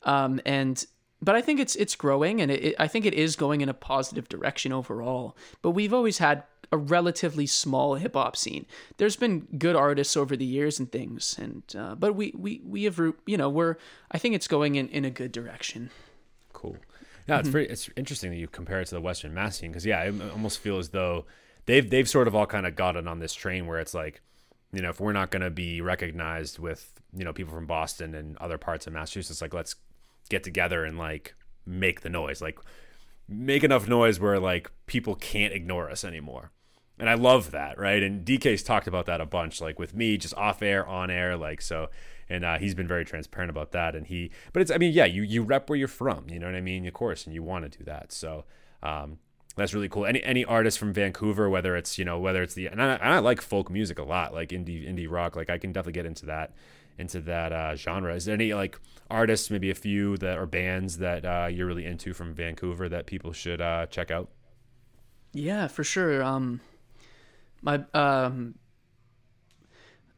[0.03, 0.85] Um, and
[1.23, 3.68] but I think it's it's growing, and it, it, I think it is going in
[3.68, 5.37] a positive direction overall.
[5.62, 6.43] But we've always had
[6.73, 8.66] a relatively small hip hop scene.
[8.97, 12.85] There's been good artists over the years and things, and uh, but we we we
[12.85, 13.77] have you know we're
[14.11, 15.91] I think it's going in in a good direction.
[16.53, 16.77] Cool.
[17.29, 17.53] Yeah, it's mm-hmm.
[17.53, 17.73] pretty.
[17.73, 20.59] It's interesting that you compare it to the Western Mass scene because yeah, I almost
[20.59, 21.25] feel as though
[21.66, 24.20] they've they've sort of all kind of gotten on this train where it's like,
[24.73, 28.14] you know, if we're not going to be recognized with you know people from Boston
[28.16, 29.77] and other parts of Massachusetts, like let's
[30.33, 32.59] get together and like make the noise, like
[33.28, 36.51] make enough noise where like people can't ignore us anymore.
[36.99, 38.03] and I love that, right?
[38.03, 41.37] And DK's talked about that a bunch, like with me, just off air, on air,
[41.37, 41.89] like so.
[42.28, 43.95] And uh, he's been very transparent about that.
[43.95, 46.47] And he, but it's, I mean, yeah, you you rep where you're from, you know
[46.47, 48.12] what I mean, of course, and you want to do that.
[48.12, 48.45] So
[48.83, 49.18] um,
[49.57, 50.07] that's really cool.
[50.07, 53.12] Any any artist from Vancouver, whether it's you know whether it's the and I, and
[53.14, 56.07] I like folk music a lot, like indie indie rock, like I can definitely get
[56.07, 56.55] into that
[56.99, 58.14] into that uh, genre.
[58.14, 58.78] Is there any like
[59.11, 63.07] artists, maybe a few that are bands that uh, you're really into from Vancouver that
[63.07, 64.28] people should uh, check out?
[65.32, 66.22] Yeah, for sure.
[66.22, 66.61] Um,
[67.62, 68.55] my um,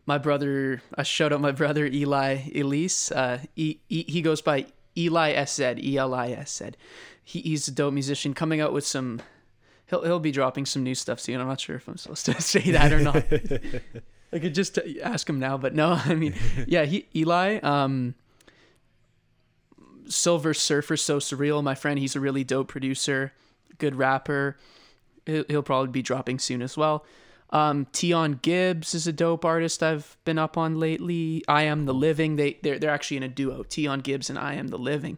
[0.06, 0.82] my brother.
[0.96, 3.12] I showed up my brother Eli Elise.
[3.12, 4.66] Uh, he, he goes by
[4.96, 6.70] Eli SZ, E L I S Z.
[7.22, 9.22] He, he's a dope musician coming out with some.
[9.86, 11.40] He'll he'll be dropping some new stuff soon.
[11.40, 13.24] I'm not sure if I'm supposed to say that or not.
[14.35, 15.93] I could just ask him now, but no.
[16.05, 16.35] I mean,
[16.66, 17.59] yeah, he Eli.
[17.59, 18.14] Um,
[20.07, 21.62] Silver Surfer, so surreal.
[21.62, 23.32] My friend, he's a really dope producer,
[23.78, 24.57] good rapper.
[25.24, 27.07] He'll, probably be dropping soon as well.
[27.49, 31.43] Um, Tion Gibbs is a dope artist I've been up on lately.
[31.49, 32.37] I Am the Living.
[32.37, 33.62] They they're they're actually in a duo.
[33.62, 35.16] Tion Gibbs and I Am the Living.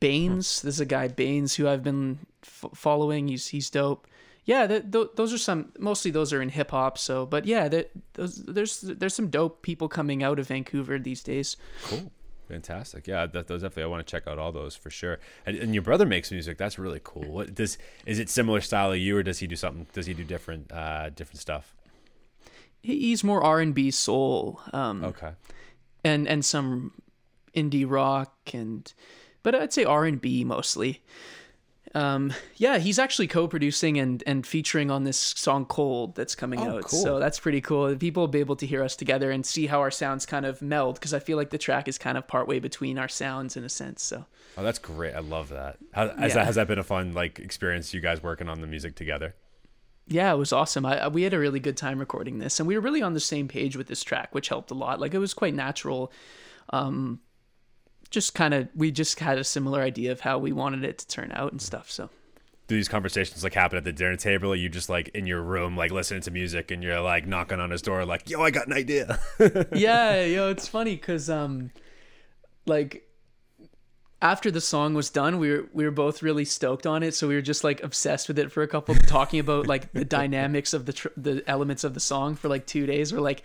[0.00, 3.28] Baines, this is a guy Baines who I've been f- following.
[3.28, 4.08] He's he's dope.
[4.48, 5.72] Yeah, th- th- those are some.
[5.78, 6.96] Mostly those are in hip hop.
[6.96, 7.68] So, but yeah,
[8.14, 11.58] those, there's there's some dope people coming out of Vancouver these days.
[11.84, 12.10] Cool.
[12.48, 13.06] Fantastic.
[13.06, 13.82] Yeah, that, those definitely.
[13.82, 15.18] I want to check out all those for sure.
[15.44, 16.56] And, and, your brother makes music.
[16.56, 17.24] That's really cool.
[17.24, 17.76] What does
[18.06, 19.86] is it similar style of you, or does he do something?
[19.92, 21.76] Does he do different uh, different stuff?
[22.80, 24.62] He's more R and B soul.
[24.72, 25.32] Um, okay.
[26.02, 26.92] And and some
[27.54, 28.90] indie rock and,
[29.42, 31.02] but I'd say R and B mostly.
[31.94, 36.76] Um, yeah, he's actually co-producing and and featuring on this song "Cold" that's coming oh,
[36.76, 36.84] out.
[36.84, 37.02] Cool.
[37.02, 37.94] So that's pretty cool.
[37.96, 40.60] People will be able to hear us together and see how our sounds kind of
[40.60, 43.64] meld because I feel like the track is kind of partway between our sounds in
[43.64, 44.02] a sense.
[44.02, 44.26] So.
[44.56, 45.14] Oh, that's great!
[45.14, 45.78] I love that.
[45.92, 46.34] How, has, yeah.
[46.34, 47.94] that has that been a fun like experience?
[47.94, 49.34] You guys working on the music together?
[50.06, 50.86] Yeah, it was awesome.
[50.86, 53.20] I, we had a really good time recording this, and we were really on the
[53.20, 55.00] same page with this track, which helped a lot.
[55.00, 56.12] Like it was quite natural.
[56.70, 57.20] Um,
[58.10, 61.06] just kind of we just had a similar idea of how we wanted it to
[61.06, 61.90] turn out and stuff.
[61.90, 62.10] So
[62.68, 64.50] do these conversations like happen at the dinner table?
[64.52, 67.60] Or you just like in your room, like listening to music, and you're like knocking
[67.60, 69.18] on his door, like, "Yo, I got an idea."
[69.72, 71.70] yeah, yo, it's funny because um,
[72.66, 73.08] like
[74.20, 77.14] after the song was done, we were we were both really stoked on it.
[77.14, 80.04] So we were just like obsessed with it for a couple, talking about like the
[80.18, 83.12] dynamics of the tr- the elements of the song for like two days.
[83.12, 83.44] We're like,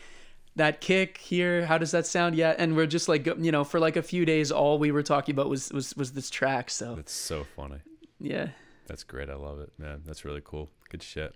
[0.55, 2.35] that kick here how does that sound?
[2.35, 5.03] Yeah and we're just like you know for like a few days all we were
[5.03, 6.95] talking about was was was this track so.
[6.95, 7.79] That's so funny.
[8.19, 8.49] Yeah.
[8.87, 9.29] That's great.
[9.29, 10.01] I love it man.
[10.05, 10.69] That's really cool.
[10.89, 11.35] Good shit.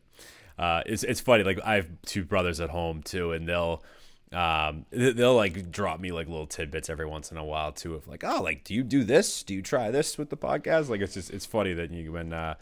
[0.57, 3.83] Uh it's it's funny like i have two brothers at home too and they'll
[4.33, 8.07] um they'll like drop me like little tidbits every once in a while too of
[8.07, 9.41] like oh like do you do this?
[9.43, 10.89] Do you try this with the podcast?
[10.89, 12.55] Like it's just it's funny that you when uh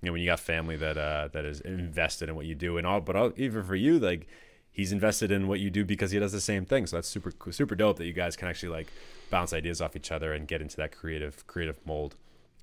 [0.00, 2.78] you know when you got family that uh that is invested in what you do
[2.78, 4.26] and all but all, even for you like
[4.72, 6.86] he's invested in what you do because he does the same thing.
[6.86, 8.88] So that's super super dope that you guys can actually like
[9.30, 12.16] bounce ideas off each other and get into that creative creative mold.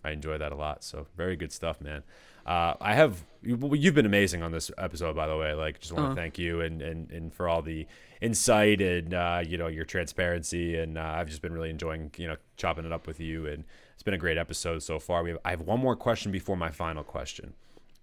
[0.03, 0.84] I enjoy that a lot.
[0.84, 2.03] So very good stuff, man.
[2.45, 5.53] Uh, I have you've been amazing on this episode, by the way.
[5.53, 6.16] Like, just want to uh-huh.
[6.16, 7.86] thank you and, and and for all the
[8.22, 10.78] insight and uh, you know your transparency.
[10.78, 13.45] And uh, I've just been really enjoying you know chopping it up with you.
[13.45, 15.22] And it's been a great episode so far.
[15.22, 17.53] We have, I have one more question before my final question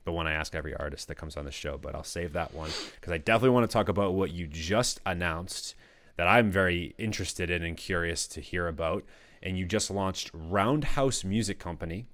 [0.07, 2.55] the one I ask every artist that comes on the show, but I'll save that
[2.55, 5.75] one because I definitely want to talk about what you just announced
[6.17, 9.05] that I'm very interested in and curious to hear about.
[9.43, 12.07] And you just launched Roundhouse Music Company.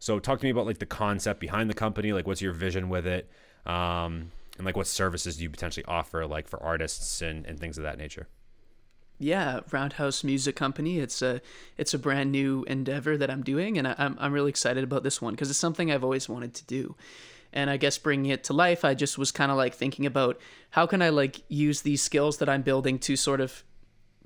[0.00, 2.88] So talk to me about like the concept behind the company, like what's your vision
[2.88, 3.30] with it,
[3.64, 7.78] um, and like what services do you potentially offer, like for artists and, and things
[7.78, 8.26] of that nature.
[9.18, 10.98] Yeah, Roundhouse Music Company.
[10.98, 11.40] It's a
[11.78, 15.04] it's a brand new endeavor that I'm doing, and I, I'm I'm really excited about
[15.04, 16.96] this one because it's something I've always wanted to do
[17.54, 20.38] and I guess bringing it to life, I just was kind of like thinking about
[20.70, 23.62] how can I like use these skills that I'm building to sort of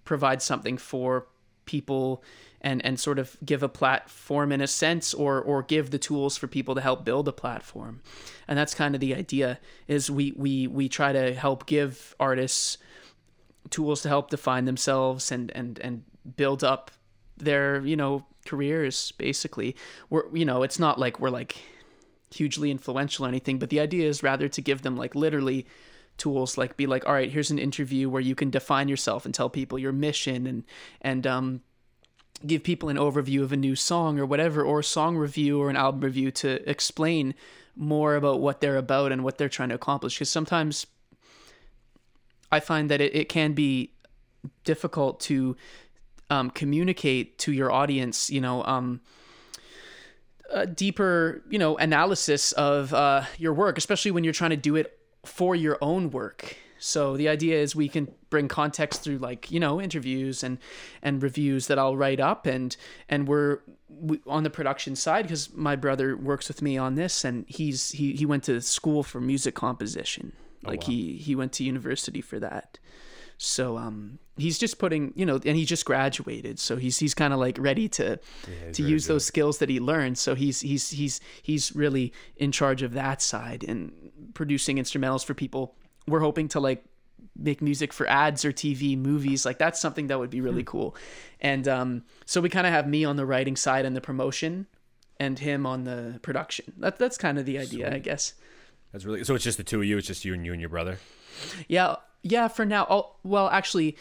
[0.04, 1.28] provide something for
[1.66, 2.24] people
[2.62, 6.38] and and sort of give a platform in a sense or or give the tools
[6.38, 8.00] for people to help build a platform.
[8.48, 12.78] And that's kind of the idea is we we we try to help give artists
[13.68, 16.02] tools to help define themselves and and and
[16.36, 16.90] build up
[17.36, 19.76] their you know careers basically.
[20.08, 21.56] We're you know it's not like we're like
[22.30, 25.66] hugely influential or anything, but the idea is rather to give them like literally
[26.18, 29.32] tools like be like all right here's an interview where you can define yourself and
[29.32, 30.64] tell people your mission and
[31.00, 31.60] and um
[32.46, 35.70] give people an overview of a new song or whatever or a song review or
[35.70, 37.34] an album review to explain
[37.74, 40.16] more about what they're about and what they're trying to accomplish.
[40.16, 40.86] Because sometimes
[42.50, 43.92] i find that it, it can be
[44.64, 45.56] difficult to
[46.30, 49.00] um, communicate to your audience you know um,
[50.50, 54.76] a deeper, you know, analysis of uh, your work, especially when you're trying to do
[54.76, 56.56] it for your own work.
[56.78, 60.58] So the idea is we can bring context through like you know interviews and
[61.02, 62.76] and reviews that I'll write up and
[63.08, 67.24] and we're we, on the production side because my brother works with me on this
[67.24, 70.32] and he's he he went to school for music composition
[70.62, 72.78] like he he went to university for that.
[73.40, 77.32] So um he's just putting you know and he just graduated so he's he's kind
[77.32, 78.18] of like ready to
[78.66, 80.18] he's to use to- those skills that he learned.
[80.18, 83.92] So he's he's he's he's really in charge of that side and
[84.34, 85.76] producing instrumentals for people.
[86.06, 86.84] We're hoping to like
[87.36, 90.96] make music for ads or TV movies like that's something that would be really cool.
[91.40, 94.66] And um so we kind of have me on the writing side and the promotion
[95.20, 96.72] and him on the production.
[96.78, 98.34] That that's kind of the idea I guess.
[98.92, 99.34] That's really so.
[99.36, 99.96] It's just the two of you.
[99.98, 100.98] It's just you and you and your brother.
[101.68, 102.48] yeah, yeah.
[102.48, 103.96] For now, oh, well, actually,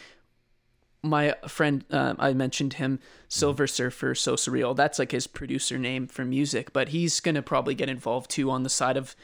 [1.02, 2.98] my friend um, I mentioned him,
[3.28, 4.74] Silver Surfer, so surreal.
[4.74, 8.62] That's like his producer name for music, but he's gonna probably get involved too on
[8.62, 9.14] the side of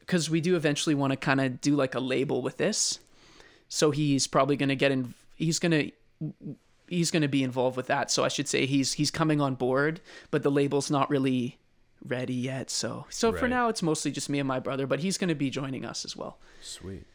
[0.00, 2.98] because we do eventually want to kind of do like a label with this.
[3.68, 5.14] So he's probably gonna get in.
[5.34, 5.84] He's gonna
[6.88, 8.10] he's gonna be involved with that.
[8.10, 11.58] So I should say he's he's coming on board, but the label's not really
[12.04, 12.70] ready yet.
[12.70, 15.48] So so for now, it's mostly just me and my brother, but he's gonna be
[15.50, 16.38] joining us as well.
[16.60, 17.06] Sweet.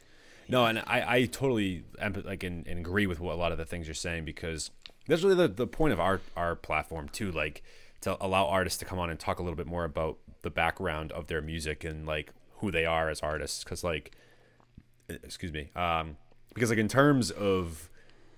[0.50, 1.84] No, and I, I totally
[2.26, 4.72] like and, and agree with what a lot of the things you're saying because
[5.08, 7.64] that's really the, the point of our our platform too, like
[8.02, 11.12] to allow artists to come on and talk a little bit more about the background
[11.12, 13.64] of their music and like who they are as artists.
[13.64, 14.12] Because like,
[15.08, 16.18] excuse me, um,
[16.56, 17.88] because like in terms of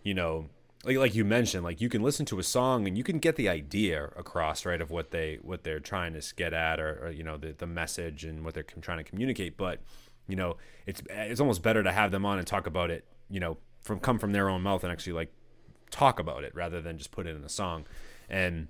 [0.04, 0.48] you know
[0.84, 3.36] like like you mentioned like you can listen to a song and you can get
[3.36, 7.12] the idea across right of what they what they're trying to get at or, or
[7.12, 9.80] you know the, the message and what they're com- trying to communicate but
[10.28, 13.40] you know it's it's almost better to have them on and talk about it you
[13.40, 15.32] know from come from their own mouth and actually like
[15.92, 17.86] talk about it rather than just put it in a song.
[18.30, 18.70] And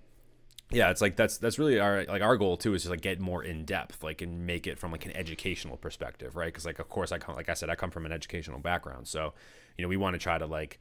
[0.73, 3.19] yeah it's like that's that's really our like our goal too is to like get
[3.19, 6.45] more in depth like and make it from like an educational perspective right?
[6.45, 9.07] Because like of course i come like i said i come from an educational background.
[9.07, 9.33] So
[9.77, 10.79] you know we want to try to like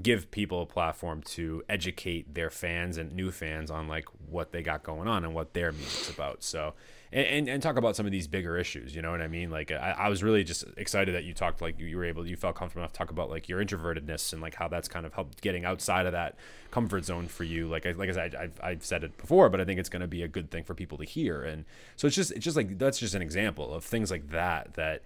[0.00, 4.62] give people a platform to educate their fans and new fans on like what they
[4.62, 6.42] got going on and what their music's about.
[6.42, 6.72] So
[7.12, 9.50] and, and, and talk about some of these bigger issues you know what i mean?
[9.50, 12.36] Like I, I was really just excited that you talked like you were able you
[12.36, 15.12] felt comfortable enough to talk about like your introvertedness and like how that's kind of
[15.12, 16.36] helped getting outside of that
[16.70, 17.68] comfort zone for you.
[17.68, 20.00] Like I, like I said I've, I've said it before but i think it's going
[20.00, 21.42] to be a good thing for people to hear.
[21.42, 21.66] And
[21.96, 25.02] so it's just it's just like that's just an example of things like that that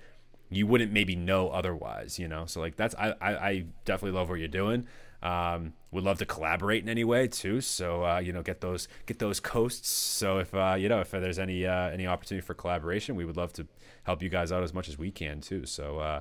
[0.49, 2.47] you wouldn't maybe know otherwise, you know.
[2.47, 4.86] So like that's I I, I definitely love what you're doing.
[5.22, 7.61] Um, would love to collaborate in any way too.
[7.61, 9.88] So uh, you know, get those get those coasts.
[9.88, 13.36] So if uh, you know if there's any uh, any opportunity for collaboration, we would
[13.36, 13.66] love to
[14.05, 15.66] help you guys out as much as we can too.
[15.66, 16.20] So uh,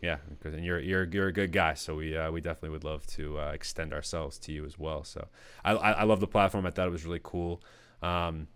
[0.00, 1.74] yeah, and you're you're you're a good guy.
[1.74, 5.04] So we uh, we definitely would love to uh, extend ourselves to you as well.
[5.04, 5.28] So
[5.64, 6.66] I I, I love the platform.
[6.66, 7.62] I thought it was really cool.
[8.02, 8.48] Um,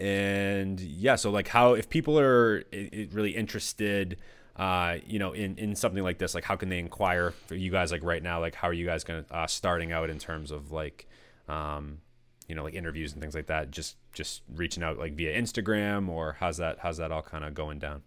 [0.00, 2.64] and yeah so like how if people are
[3.12, 4.16] really interested
[4.56, 7.70] uh you know in in something like this like how can they inquire for you
[7.70, 10.50] guys like right now like how are you guys gonna uh starting out in terms
[10.50, 11.06] of like
[11.48, 11.98] um
[12.48, 16.08] you know like interviews and things like that just just reaching out like via instagram
[16.08, 18.02] or how's that how's that all kind of going down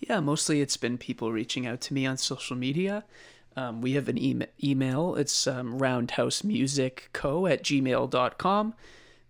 [0.00, 3.04] Yeah, mostly it's been people reaching out to me on social media.
[3.54, 5.14] Um, we have an e- email.
[5.14, 8.74] It's um, roundhousemusicco at gmail.com.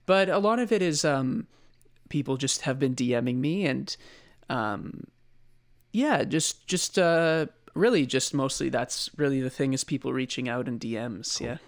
[0.07, 1.47] But a lot of it is um,
[2.09, 3.97] people just have been DMing me and
[4.49, 5.05] um,
[5.93, 10.69] yeah, just just uh, really just mostly that's really the thing is people reaching out
[10.69, 11.41] in DMs.
[11.41, 11.59] Yeah.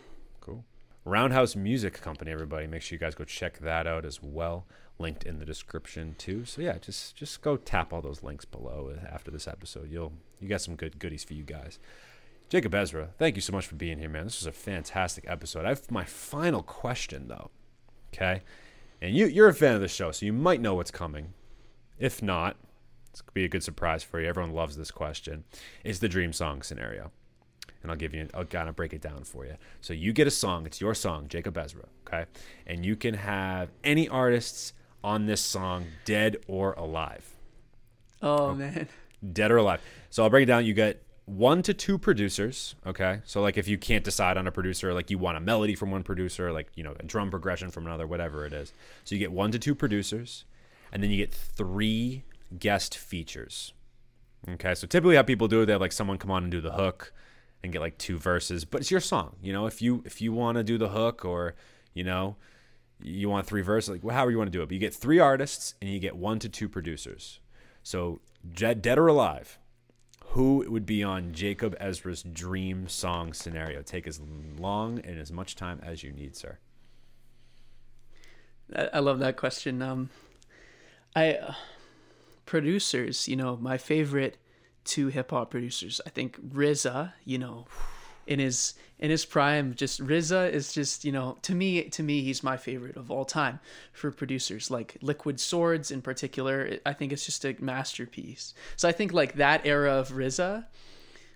[0.40, 0.64] Cool.
[1.04, 2.66] Roundhouse Music Company, everybody.
[2.66, 4.66] Make sure you guys go check that out as well.
[4.98, 6.44] Linked in the description too.
[6.44, 9.90] So yeah, just just go tap all those links below after this episode.
[9.90, 11.78] You'll you got some good goodies for you guys.
[12.48, 14.24] Jacob Ezra, thank you so much for being here, man.
[14.24, 15.64] This was a fantastic episode.
[15.64, 17.50] I have my final question though.
[18.14, 18.42] Okay.
[19.02, 21.34] And you you're a fan of the show, so you might know what's coming.
[21.98, 22.56] If not,
[23.10, 24.28] it's gonna be a good surprise for you.
[24.28, 25.44] Everyone loves this question.
[25.84, 27.10] Is the dream song scenario
[27.84, 29.56] and I'll give you, I'll kind of break it down for you.
[29.82, 32.24] So you get a song, it's your song, Jacob Ezra, okay?
[32.66, 34.72] And you can have any artists
[35.04, 37.36] on this song, dead or alive.
[38.22, 38.88] Oh, man.
[39.32, 39.82] Dead or alive.
[40.08, 40.64] So I'll break it down.
[40.64, 43.20] You get one to two producers, okay?
[43.24, 45.90] So like if you can't decide on a producer, like you want a melody from
[45.90, 48.72] one producer, like, you know, a drum progression from another, whatever it is.
[49.04, 50.44] So you get one to two producers,
[50.92, 52.24] and then you get three
[52.58, 53.72] guest features.
[54.48, 56.60] Okay, so typically how people do it, they have like someone come on and do
[56.60, 57.12] the hook
[57.62, 59.36] and get like two verses, but it's your song.
[59.42, 61.54] You know, if you if you want to do the hook or
[61.94, 62.36] you know
[63.00, 65.18] you want three verses, like however you want to do it, but you get three
[65.18, 67.40] artists and you get one to two producers.
[67.82, 68.20] So
[68.52, 69.58] dead or alive,
[70.34, 73.82] who would be on Jacob Ezra's dream song scenario?
[73.82, 74.20] Take as
[74.58, 76.58] long and as much time as you need, sir.
[78.74, 79.80] I, love that question.
[79.80, 80.10] Um,
[81.14, 81.54] I uh,
[82.46, 84.36] producers, you know, my favorite
[84.82, 86.00] two hip hop producers.
[86.04, 87.68] I think RZA, you know,
[88.26, 92.22] in his in his prime, just RZA is just you know to me to me
[92.22, 93.60] he's my favorite of all time
[93.92, 94.70] for producers.
[94.70, 98.54] Like Liquid Swords in particular, I think it's just a masterpiece.
[98.76, 100.64] So I think like that era of RZA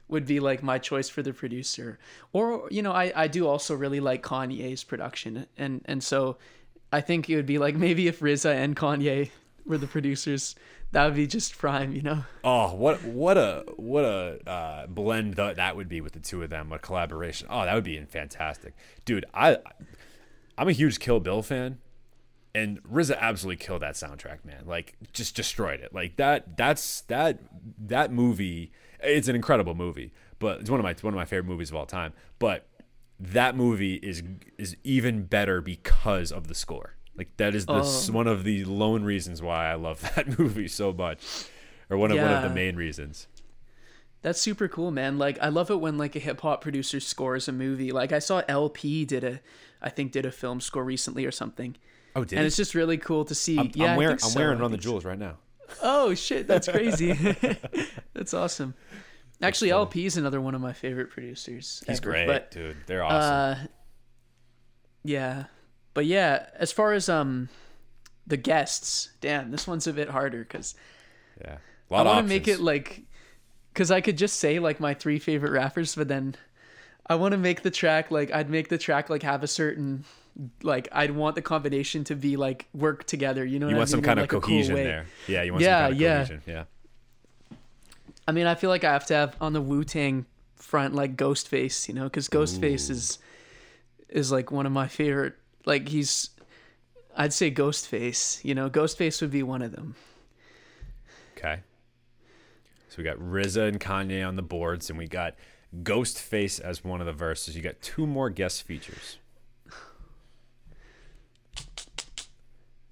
[0.08, 1.98] would be like my choice for the producer.
[2.32, 6.38] Or you know, I I do also really like Kanye's production, and and so
[6.92, 9.30] I think it would be like maybe if RZA and Kanye
[9.66, 10.56] were the producers,
[10.92, 12.24] that would be just prime, you know.
[12.42, 16.42] Oh, what what a what a uh, blend th- that would be with the two
[16.42, 17.46] of them, a collaboration.
[17.50, 18.74] Oh, that would be fantastic,
[19.04, 19.26] dude.
[19.34, 19.58] I
[20.56, 21.78] I'm a huge Kill Bill fan,
[22.54, 24.64] and RZA absolutely killed that soundtrack, man.
[24.66, 25.94] Like just destroyed it.
[25.94, 27.38] Like that that's that
[27.78, 28.72] that movie.
[29.00, 31.76] It's an incredible movie, but it's one of my one of my favorite movies of
[31.76, 32.14] all time.
[32.38, 32.66] But
[33.20, 34.22] that movie is
[34.56, 36.96] is even better because of the score.
[37.18, 38.12] Like that is the Oh.
[38.12, 41.20] one of the lone reasons why I love that movie so much,
[41.90, 43.26] or one of one of the main reasons.
[44.22, 45.18] That's super cool, man.
[45.18, 47.92] Like I love it when like a hip hop producer scores a movie.
[47.92, 49.40] Like I saw El-P did a
[49.82, 51.76] I think did a film score recently or something.
[52.16, 52.46] Oh, did and he?
[52.46, 53.58] it's just really cool to see.
[53.58, 54.76] I'm, yeah, I'm wearing I'm wearing Run the.
[54.78, 55.36] Jewels right now.
[55.82, 57.12] Oh shit, that's crazy.
[58.14, 58.74] that's awesome.
[59.40, 61.82] Actually, El-P is another one of my favorite producers.
[61.86, 62.76] He's ever, great, But dude.
[62.86, 63.64] They're awesome.
[63.64, 63.66] uh,
[65.04, 65.44] yeah,
[65.98, 67.48] but yeah, as far as um
[68.24, 70.76] the guests, damn, this one's a bit harder because
[71.40, 71.56] yeah,
[71.90, 73.02] a I lot of want to make it like,
[73.74, 76.36] because I could just say like my three favorite rappers, but then
[77.08, 80.04] I want to make the track like I'd make the track like have a certain
[80.62, 83.44] like I'd want the combination to be like work together.
[83.44, 85.06] You know, You what want I some kind In, of like, a cool cohesion there.
[85.26, 86.14] Yeah, you want Yeah, some kind of yeah.
[86.18, 86.42] cohesion.
[86.46, 86.64] Yeah.
[88.28, 91.16] I mean, I feel like I have to have on the Wu Tang front like
[91.16, 93.18] Ghostface, you know, because Ghostface is
[94.08, 95.34] is like one of my favorite.
[95.64, 96.30] Like he's,
[97.16, 98.44] I'd say Ghostface.
[98.44, 99.94] You know, Ghostface would be one of them.
[101.36, 101.60] Okay.
[102.88, 105.34] So we got RZA and Kanye on the boards, and we got
[105.82, 107.54] Ghostface as one of the verses.
[107.54, 109.18] You got two more guest features.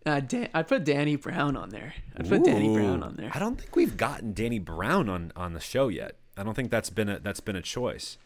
[0.04, 1.94] Uh, Dan- I'd put Danny Brown on there.
[2.16, 3.30] I'd put Danny Brown on there.
[3.34, 6.14] I don't think we've gotten Danny Brown on on the show yet.
[6.36, 8.16] I don't think that's been a that's been a choice.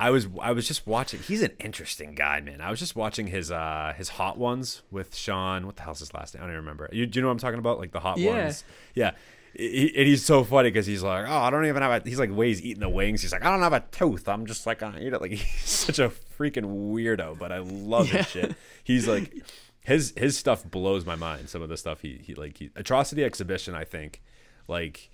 [0.00, 1.20] I was I was just watching.
[1.20, 2.60] He's an interesting guy, man.
[2.60, 5.66] I was just watching his uh his hot ones with Sean.
[5.66, 6.42] What the hell's his last name?
[6.42, 6.88] I don't even remember.
[6.92, 7.78] You, do you know what I'm talking about?
[7.78, 8.44] Like the hot Yeah.
[8.44, 8.64] ones.
[8.94, 9.12] Yeah.
[9.56, 12.08] He, and he's so funny because he's like, oh, I don't even have a.
[12.08, 13.22] He's like, the way he's eating the wings.
[13.22, 14.28] He's like, I don't have a tooth.
[14.28, 15.20] I'm just like, I eat it.
[15.20, 18.18] Like he's such a freaking weirdo, but I love Yeah.
[18.22, 18.54] his shit.
[18.82, 19.32] He's like,
[19.80, 21.48] his his stuff blows my mind.
[21.50, 23.74] Some of the stuff he he like he, atrocity exhibition.
[23.76, 24.22] I think,
[24.66, 25.10] like,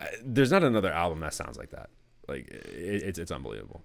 [0.00, 1.90] uh, there's not another album that sounds like that.
[2.26, 3.84] Like it, it's it's unbelievable.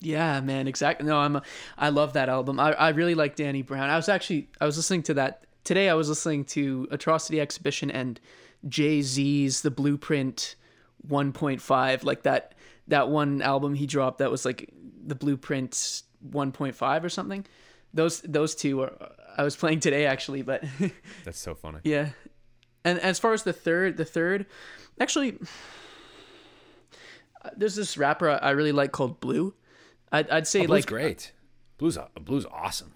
[0.00, 1.06] Yeah, man, exactly.
[1.06, 1.36] No, I'm.
[1.36, 1.42] A,
[1.76, 2.58] I love that album.
[2.58, 3.90] I I really like Danny Brown.
[3.90, 5.88] I was actually I was listening to that today.
[5.88, 8.18] I was listening to Atrocity Exhibition and
[8.68, 10.56] Jay Z's The Blueprint
[11.08, 12.54] 1.5, like that
[12.88, 14.70] that one album he dropped that was like
[15.06, 17.44] the Blueprint 1.5 or something.
[17.92, 18.92] Those those two are
[19.36, 20.64] I was playing today actually, but
[21.24, 21.78] That's so funny.
[21.84, 22.10] yeah.
[22.84, 24.46] And as far as the third, the third,
[24.98, 25.38] actually,
[27.44, 29.54] uh, there's this rapper I really like called Blu.
[30.12, 31.32] I'd, I'd say Oh, Blu's like great.
[31.78, 32.92] Blu's Blu's awesome.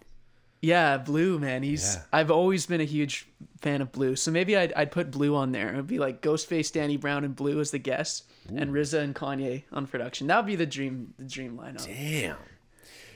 [0.61, 1.63] Yeah, Blu, man.
[1.63, 2.03] He's Yeah.
[2.13, 3.27] I've always been a huge
[3.61, 4.17] fan of Blu.
[4.17, 5.71] So maybe I'd I'd put Blu on there.
[5.73, 9.65] It'd be like Ghostface, Danny Brown, and Blu as the guests, and RZA and Kanye
[9.73, 10.27] on production.
[10.29, 11.85] That would be the dream the dream lineup.
[11.87, 12.37] Damn.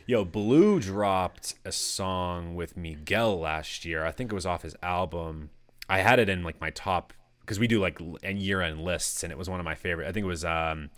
[0.07, 4.07] Yo, Blu dropped a song with Miguel last year.
[4.07, 5.51] I think it was off his album.
[5.89, 9.23] I had it in like my top because we do like and year end lists,
[9.23, 10.07] and it was one of my favorite.
[10.09, 10.91] I think it was um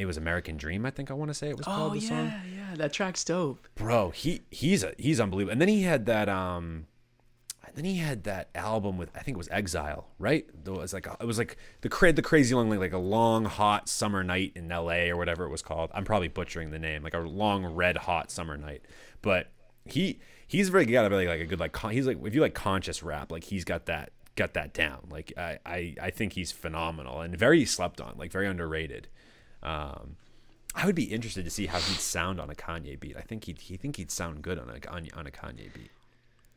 [0.00, 0.84] it was American Dream.
[0.86, 2.26] I think I want to say it was Oh called the yeah, song.
[2.26, 2.40] yeah,
[2.70, 3.66] yeah, that track's dope.
[3.74, 5.52] Bro, he he's a he's unbelievable.
[5.52, 6.86] And then he had that um
[7.66, 10.46] and then he had that album with I think it was Exile, right?
[10.64, 12.98] It was like a, it was like the cra- the crazy long like, like a
[12.98, 15.10] long hot summer night in L.A.
[15.10, 15.90] or whatever it was called.
[15.92, 18.82] I'm probably butchering the name, like a long red hot summer night.
[19.20, 19.50] But
[19.84, 22.40] he he's very got a really like a good like con- he's like if you
[22.40, 25.06] like conscious rap, like he's got that got that down.
[25.10, 29.08] Like I I, I think he's phenomenal and very slept on, like very underrated.
[29.62, 30.16] Um,
[30.74, 33.16] I would be interested to see how he'd sound on a Kanye beat.
[33.16, 35.90] I think he'd he think he'd sound good on a on, on a Kanye beat.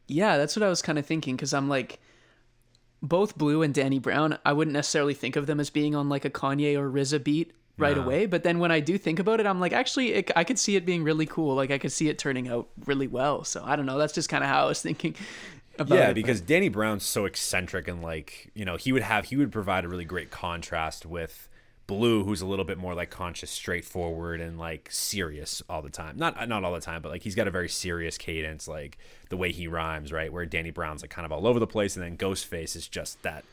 [0.07, 1.99] Yeah, that's what I was kind of thinking because I'm like,
[3.01, 4.37] both Blu and Danny Brown.
[4.45, 7.53] I wouldn't necessarily think of them as being on like a Kanye or RZA beat
[7.77, 8.03] right No.
[8.03, 8.25] away.
[8.25, 10.75] But then when I do think about it, I'm like, actually, it, I could see
[10.75, 11.55] it being really cool.
[11.55, 13.43] Like I could see it turning out really well.
[13.43, 13.97] So I don't know.
[13.97, 15.15] That's just kind of how I was thinking
[15.79, 16.13] about Yeah, it.
[16.15, 19.85] because Danny Brown's so eccentric and like you know he would have he would provide
[19.85, 21.47] a really great contrast with
[21.97, 26.15] Blu, who's a little bit more like conscious, straightforward, and like serious all the time.
[26.17, 28.97] Not not all the time, but like he's got a very serious cadence, like
[29.29, 30.31] the way he rhymes, right?
[30.31, 33.21] Where Danny Brown's like kind of all over the place, and then Ghostface is just
[33.23, 33.43] that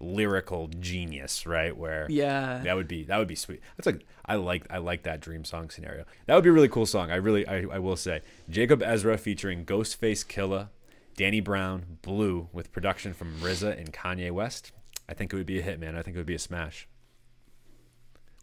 [0.00, 1.76] lyrical genius, right?
[1.76, 2.62] Where Yeah.
[2.64, 3.60] that would be that would be sweet.
[3.76, 6.04] That's like I like I like that dream song scenario.
[6.26, 7.10] That would be a really cool song.
[7.10, 10.68] I really I, I will say Jacob Ezra featuring Ghostface Killah,
[11.16, 14.72] Danny Brown, Blu with production from RZA and Kanye West.
[15.08, 15.94] I think it would be a hit, man.
[15.96, 16.88] I think it would be a smash.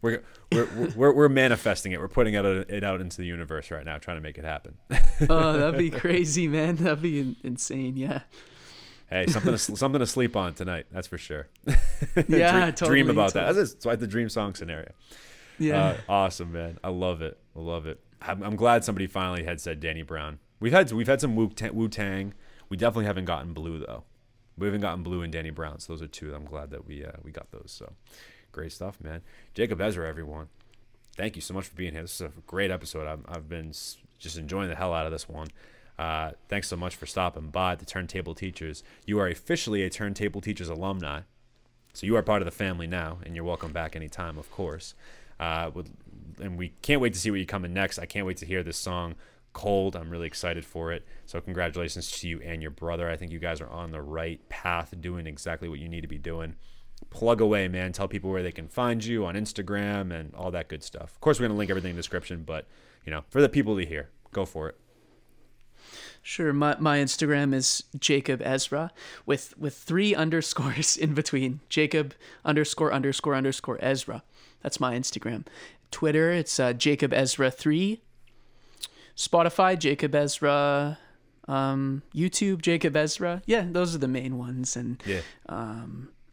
[0.02, 0.22] We're
[0.52, 2.00] we're we're, we're manifesting it.
[2.00, 4.44] We're putting it out, it out into the universe right now, trying to make it
[4.44, 4.78] happen.
[5.28, 6.76] oh, that'd be crazy, man.
[6.76, 7.96] That'd be in- insane.
[7.96, 8.20] Yeah.
[9.10, 10.86] Hey, something to, something to sleep on tonight.
[10.92, 11.48] That's for sure.
[12.28, 13.40] Yeah, dream, totally, dream about that.
[13.40, 13.60] totally.
[13.60, 14.92] That's it's like the dream song scenario.
[15.58, 15.84] Yeah.
[15.84, 16.78] Uh, awesome, man.
[16.82, 17.38] I love it.
[17.54, 18.00] I love it.
[18.22, 20.38] I'm, I'm glad somebody finally had said Danny Brown.
[20.60, 21.48] We've had we've had some Wu
[21.88, 22.34] Tang.
[22.68, 24.04] We definitely haven't gotten Blu though.
[24.56, 25.80] We haven't gotten Blu and Danny Brown.
[25.80, 26.34] So those are two.
[26.34, 27.72] I'm glad that we uh, we got those.
[27.72, 27.92] So
[28.52, 29.22] great stuff, man.
[29.54, 30.48] Jacob Ezra, everyone.
[31.16, 32.02] Thank you so much for being here.
[32.02, 33.06] This is a great episode.
[33.06, 33.72] I've, I've been
[34.18, 35.48] just enjoying the hell out of this one.
[35.98, 38.82] Uh, thanks so much for stopping by the Turntable Teachers.
[39.04, 41.20] You are officially a Turntable Teachers alumni.
[41.92, 44.94] So you are part of the family now, and you're welcome back anytime, of course.
[45.38, 45.90] Uh, with,
[46.40, 47.98] and we can't wait to see what you come in next.
[47.98, 49.16] I can't wait to hear this song,
[49.52, 49.96] Cold.
[49.96, 51.04] I'm really excited for it.
[51.26, 53.10] So congratulations to you and your brother.
[53.10, 56.08] I think you guys are on the right path, doing exactly what you need to
[56.08, 56.54] be doing.
[57.08, 57.92] Plug away, man.
[57.92, 61.12] Tell people where they can find you on Instagram and all that good stuff.
[61.14, 62.66] Of course, we're gonna link everything in the description, but
[63.04, 64.76] you know, for the people to hear, go for it.
[66.22, 66.52] Sure.
[66.52, 68.92] My my Instagram is Jacob Ezra
[69.26, 71.60] with with three underscores in between.
[71.68, 74.22] Jacob underscore underscore underscore Ezra.
[74.62, 75.46] That's my Instagram.
[75.90, 78.00] Twitter, it's uh, Jacob Ezra three.
[79.16, 80.98] Spotify, Jacob Ezra.
[81.48, 83.42] Um, YouTube, Jacob Ezra.
[83.44, 84.76] Yeah, those are the main ones.
[84.76, 85.22] And Yeah.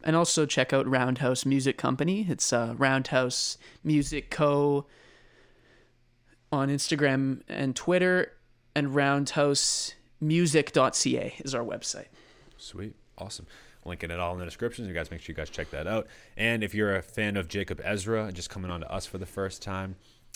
[0.04, 2.26] And also check out Roundhouse Music Company.
[2.30, 4.86] It's uh, Roundhouse Music Co.
[6.52, 8.34] on Instagram and Twitter,
[8.76, 12.08] and roundhousemusic.ca is our website.
[12.58, 12.94] Sweet.
[13.18, 13.48] Awesome.
[13.86, 14.86] Linking it all in the description.
[14.86, 16.08] You guys make sure you guys check that out.
[16.36, 19.18] And if you're a fan of Jacob Ezra and just coming on to us for
[19.18, 19.96] the first time,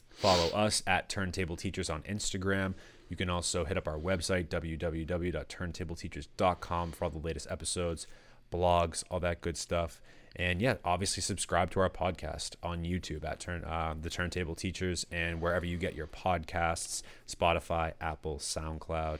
[0.09, 2.75] follow us at Turntable Teachers on Instagram.
[3.09, 8.07] You can also hit up our website, www.turntableteachers.com, for all the latest episodes,
[8.51, 10.01] blogs, all that good stuff.
[10.35, 15.05] And yeah, obviously subscribe to our podcast on YouTube at Turn uh, the Turntable Teachers
[15.11, 19.19] and wherever you get your podcasts, Spotify, Apple, SoundCloud.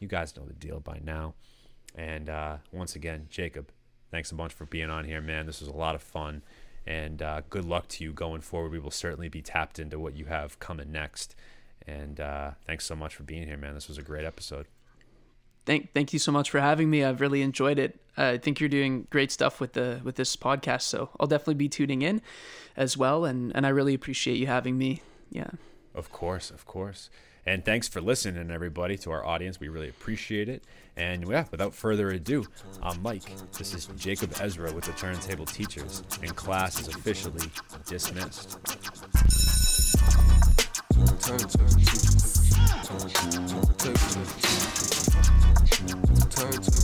[0.00, 1.34] You guys know the deal by now.
[1.94, 3.70] And uh, once again, Jacob,
[4.10, 5.46] thanks a bunch for being on here, man.
[5.46, 6.42] This was a lot of fun.
[6.86, 8.72] And uh, good luck to you going forward.
[8.72, 11.34] We will certainly be tapped into what you have coming next.
[11.86, 13.74] And uh, thanks so much for being here, man.
[13.74, 14.66] This was a great episode.
[15.68, 17.04] Thank thank you so much for having me.
[17.04, 18.00] I've really enjoyed it.
[18.16, 21.56] Uh, I think you're doing great stuff with the with this podcast, so I'll definitely
[21.56, 22.22] be tuning in
[22.74, 23.26] as well.
[23.26, 25.02] And and I really appreciate you having me.
[25.30, 25.50] Yeah.
[25.94, 27.10] Of course, of course.
[27.44, 29.60] And thanks for listening, everybody, to our audience.
[29.60, 30.64] We really appreciate it.
[30.96, 32.46] And yeah, without further ado,
[32.82, 33.30] I'm Mike.
[33.52, 37.50] This is Jacob Ezra with the Turntable Teachers, and class is officially
[37.84, 38.58] dismissed.
[41.20, 42.48] Turn to the teachers.
[42.88, 44.87] Turn, turn,
[46.38, 46.78] turn to.